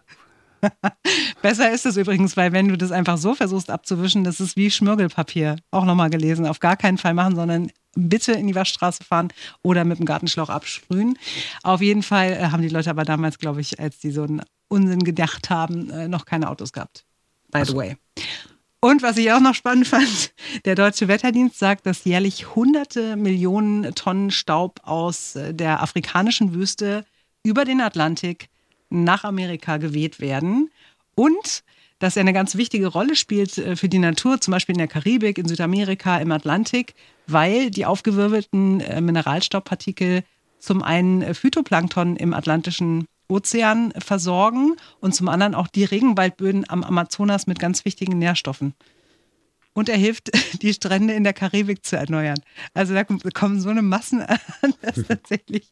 Besser 1.42 1.70
ist 1.70 1.86
es 1.86 1.96
übrigens, 1.96 2.36
weil 2.36 2.52
wenn 2.52 2.68
du 2.68 2.76
das 2.76 2.92
einfach 2.92 3.18
so 3.18 3.34
versuchst 3.34 3.70
abzuwischen, 3.70 4.24
das 4.24 4.40
ist 4.40 4.56
wie 4.56 4.70
Schmirgelpapier. 4.70 5.56
Auch 5.70 5.84
nochmal 5.84 6.10
gelesen. 6.10 6.46
Auf 6.46 6.60
gar 6.60 6.76
keinen 6.76 6.98
Fall 6.98 7.14
machen, 7.14 7.36
sondern 7.36 7.70
bitte 7.94 8.32
in 8.32 8.46
die 8.46 8.54
Waschstraße 8.54 9.04
fahren 9.04 9.28
oder 9.62 9.84
mit 9.84 9.98
dem 9.98 10.06
Gartenschlauch 10.06 10.48
absprühen. 10.48 11.18
Auf 11.62 11.80
jeden 11.80 12.02
Fall 12.02 12.32
äh, 12.32 12.50
haben 12.50 12.62
die 12.62 12.68
Leute 12.68 12.90
aber 12.90 13.04
damals, 13.04 13.38
glaube 13.38 13.60
ich, 13.60 13.80
als 13.80 13.98
die 13.98 14.10
so 14.10 14.22
einen 14.22 14.42
Unsinn 14.68 15.04
gedacht 15.04 15.50
haben, 15.50 15.90
äh, 15.90 16.08
noch 16.08 16.24
keine 16.24 16.50
Autos 16.50 16.72
gehabt. 16.72 17.04
By 17.50 17.64
the 17.64 17.74
way. 17.74 17.96
Und 18.80 19.02
was 19.02 19.16
ich 19.16 19.32
auch 19.32 19.40
noch 19.40 19.54
spannend 19.54 19.86
fand, 19.88 20.32
der 20.64 20.74
Deutsche 20.74 21.08
Wetterdienst 21.08 21.58
sagt, 21.58 21.86
dass 21.86 22.04
jährlich 22.04 22.54
hunderte 22.54 23.16
Millionen 23.16 23.94
Tonnen 23.94 24.30
Staub 24.30 24.80
aus 24.84 25.34
äh, 25.36 25.54
der 25.54 25.82
afrikanischen 25.82 26.54
Wüste 26.54 27.04
über 27.42 27.64
den 27.64 27.80
Atlantik 27.80 28.48
nach 28.90 29.24
Amerika 29.24 29.76
geweht 29.76 30.20
werden. 30.20 30.70
Und 31.14 31.62
dass 31.98 32.16
er 32.16 32.20
eine 32.20 32.32
ganz 32.32 32.54
wichtige 32.54 32.86
Rolle 32.86 33.16
spielt 33.16 33.50
für 33.50 33.88
die 33.88 33.98
Natur, 33.98 34.40
zum 34.40 34.52
Beispiel 34.52 34.74
in 34.74 34.78
der 34.78 34.88
Karibik, 34.88 35.36
in 35.36 35.48
Südamerika, 35.48 36.18
im 36.18 36.30
Atlantik, 36.30 36.94
weil 37.26 37.70
die 37.70 37.86
aufgewirbelten 37.86 38.80
äh, 38.80 39.00
Mineralstaubpartikel 39.00 40.22
zum 40.58 40.82
einen 40.82 41.22
äh, 41.22 41.34
Phytoplankton 41.34 42.16
im 42.16 42.34
Atlantischen 42.34 43.06
Ozean 43.28 43.92
versorgen 43.98 44.76
und 45.00 45.14
zum 45.14 45.28
anderen 45.28 45.54
auch 45.54 45.68
die 45.68 45.84
Regenwaldböden 45.84 46.68
am 46.68 46.82
Amazonas 46.82 47.46
mit 47.46 47.58
ganz 47.58 47.84
wichtigen 47.84 48.18
Nährstoffen. 48.18 48.74
Und 49.74 49.88
er 49.88 49.98
hilft, 49.98 50.30
die 50.62 50.72
Strände 50.72 51.14
in 51.14 51.24
der 51.24 51.34
Karibik 51.34 51.84
zu 51.84 51.96
erneuern. 51.96 52.40
Also 52.74 52.94
da 52.94 53.04
kommen 53.04 53.60
so 53.60 53.68
eine 53.68 53.82
Massen 53.82 54.22
an, 54.22 54.38
dass 54.80 55.06
tatsächlich 55.06 55.68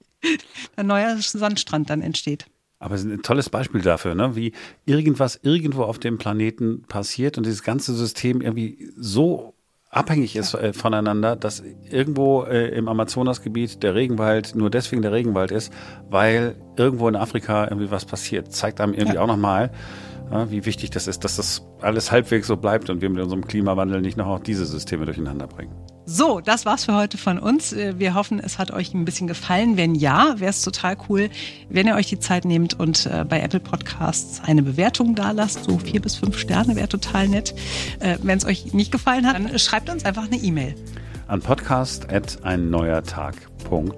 ein 0.76 0.86
neuer 0.86 1.16
Sandstrand 1.18 1.88
dann 1.88 2.02
entsteht. 2.02 2.46
Aber 2.78 2.94
es 2.94 3.04
ist 3.04 3.10
ein 3.10 3.22
tolles 3.22 3.48
Beispiel 3.48 3.80
dafür, 3.80 4.14
ne? 4.14 4.36
wie 4.36 4.52
irgendwas 4.84 5.40
irgendwo 5.42 5.84
auf 5.84 5.98
dem 5.98 6.18
Planeten 6.18 6.82
passiert 6.82 7.38
und 7.38 7.46
dieses 7.46 7.62
ganze 7.62 7.94
System 7.94 8.42
irgendwie 8.42 8.92
so 8.98 9.54
abhängig 9.90 10.36
ist 10.36 10.54
äh, 10.54 10.72
voneinander, 10.72 11.36
dass 11.36 11.62
irgendwo 11.90 12.42
äh, 12.44 12.68
im 12.76 12.88
Amazonasgebiet 12.88 13.82
der 13.82 13.94
Regenwald 13.94 14.54
nur 14.54 14.68
deswegen 14.68 15.00
der 15.00 15.12
Regenwald 15.12 15.50
ist, 15.50 15.72
weil 16.10 16.56
irgendwo 16.76 17.08
in 17.08 17.16
Afrika 17.16 17.64
irgendwie 17.64 17.90
was 17.90 18.04
passiert. 18.04 18.52
Zeigt 18.52 18.80
einem 18.80 18.92
irgendwie 18.92 19.16
ja. 19.16 19.22
auch 19.22 19.26
nochmal, 19.26 19.70
ja, 20.30 20.50
wie 20.50 20.66
wichtig 20.66 20.90
das 20.90 21.06
ist, 21.06 21.24
dass 21.24 21.36
das 21.36 21.66
alles 21.80 22.12
halbwegs 22.12 22.46
so 22.46 22.56
bleibt 22.56 22.90
und 22.90 23.00
wir 23.00 23.08
mit 23.08 23.22
unserem 23.22 23.46
Klimawandel 23.46 24.02
nicht 24.02 24.16
noch 24.16 24.26
auch 24.26 24.40
diese 24.40 24.66
Systeme 24.66 25.06
durcheinander 25.06 25.46
bringen. 25.46 25.74
So, 26.08 26.40
das 26.40 26.64
war's 26.64 26.84
für 26.84 26.94
heute 26.94 27.18
von 27.18 27.40
uns. 27.40 27.72
Äh, 27.72 27.98
wir 27.98 28.14
hoffen, 28.14 28.38
es 28.38 28.58
hat 28.58 28.70
euch 28.70 28.94
ein 28.94 29.04
bisschen 29.04 29.26
gefallen. 29.26 29.76
Wenn 29.76 29.96
ja, 29.96 30.38
wäre 30.38 30.50
es 30.50 30.62
total 30.62 30.96
cool, 31.08 31.30
wenn 31.68 31.88
ihr 31.88 31.96
euch 31.96 32.06
die 32.06 32.20
Zeit 32.20 32.44
nehmt 32.44 32.78
und 32.78 33.06
äh, 33.06 33.24
bei 33.28 33.40
Apple 33.40 33.58
Podcasts 33.58 34.40
eine 34.44 34.62
Bewertung 34.62 35.16
da 35.16 35.32
lasst. 35.32 35.64
So 35.64 35.78
vier 35.78 36.00
bis 36.00 36.14
fünf 36.14 36.38
Sterne 36.38 36.76
wäre 36.76 36.88
total 36.88 37.26
nett. 37.26 37.56
Äh, 37.98 38.18
wenn 38.22 38.38
es 38.38 38.44
euch 38.44 38.72
nicht 38.72 38.92
gefallen 38.92 39.26
hat, 39.26 39.34
dann 39.34 39.58
schreibt 39.58 39.90
uns 39.90 40.04
einfach 40.04 40.26
eine 40.26 40.36
E-Mail. 40.36 40.76
An 41.26 41.40
podcast.einneuertag.com. 41.40 43.92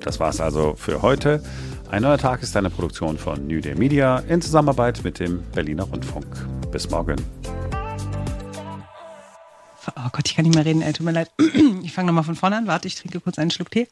Das 0.00 0.20
war's 0.20 0.40
also 0.40 0.74
für 0.76 1.02
heute. 1.02 1.42
Ein 1.90 2.02
neuer 2.02 2.18
Tag 2.18 2.44
ist 2.44 2.56
eine 2.56 2.70
Produktion 2.70 3.18
von 3.18 3.44
New 3.48 3.60
Day 3.60 3.74
Media 3.74 4.20
in 4.28 4.40
Zusammenarbeit 4.40 5.02
mit 5.02 5.18
dem 5.18 5.42
Berliner 5.52 5.82
Rundfunk. 5.82 6.28
Bis 6.70 6.88
morgen. 6.90 7.16
Oh 9.96 10.08
Gott, 10.12 10.28
ich 10.28 10.36
kann 10.36 10.44
nicht 10.44 10.54
mehr 10.54 10.64
reden, 10.64 10.82
ey, 10.82 10.92
tut 10.92 11.04
mir 11.04 11.12
leid. 11.12 11.30
Ich 11.82 11.92
fange 11.92 12.06
nochmal 12.08 12.24
von 12.24 12.34
vorne 12.34 12.56
an. 12.56 12.66
Warte, 12.66 12.88
ich 12.88 12.96
trinke 12.96 13.20
kurz 13.20 13.38
einen 13.38 13.50
Schluck 13.50 13.70
Tee. 13.70 13.88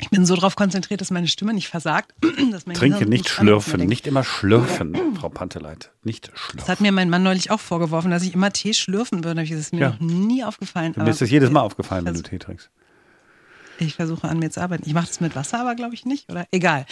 Ich 0.00 0.08
bin 0.10 0.24
so 0.24 0.34
darauf 0.34 0.56
konzentriert, 0.56 1.00
dass 1.00 1.10
meine 1.10 1.28
Stimme 1.28 1.52
nicht 1.52 1.68
versagt. 1.68 2.14
Trinke 2.74 3.06
nicht 3.06 3.28
schlürfen, 3.28 3.86
nicht 3.86 4.06
immer 4.06 4.24
schlürfen, 4.24 4.96
Frau 5.16 5.28
Panteleit. 5.28 5.90
Nicht 6.02 6.30
schlürfen. 6.34 6.58
Das 6.58 6.68
hat 6.68 6.80
mir 6.80 6.92
mein 6.92 7.10
Mann 7.10 7.22
neulich 7.22 7.50
auch 7.50 7.60
vorgeworfen, 7.60 8.10
dass 8.10 8.22
ich 8.22 8.34
immer 8.34 8.50
Tee 8.52 8.74
schlürfen 8.74 9.24
würde. 9.24 9.42
Das 9.42 9.50
ist 9.50 9.72
mir 9.72 9.80
ja. 9.80 9.90
noch 9.90 10.00
nie 10.00 10.42
aufgefallen. 10.42 10.94
Mir 10.96 11.10
ist 11.10 11.20
das 11.20 11.30
jedes 11.30 11.50
Mal 11.50 11.60
aufgefallen, 11.60 12.04
wenn 12.06 12.14
du 12.14 12.22
Tee 12.22 12.38
trinkst. 12.38 12.70
Ich 13.78 13.94
versuche 13.94 14.28
an 14.28 14.38
mir 14.38 14.50
zu 14.50 14.60
arbeiten. 14.60 14.84
Ich 14.86 14.94
mache 14.94 15.06
das 15.06 15.20
mit 15.20 15.34
Wasser, 15.34 15.60
aber 15.60 15.74
glaube 15.74 15.94
ich 15.94 16.04
nicht, 16.04 16.30
oder? 16.30 16.46
Egal. 16.50 16.84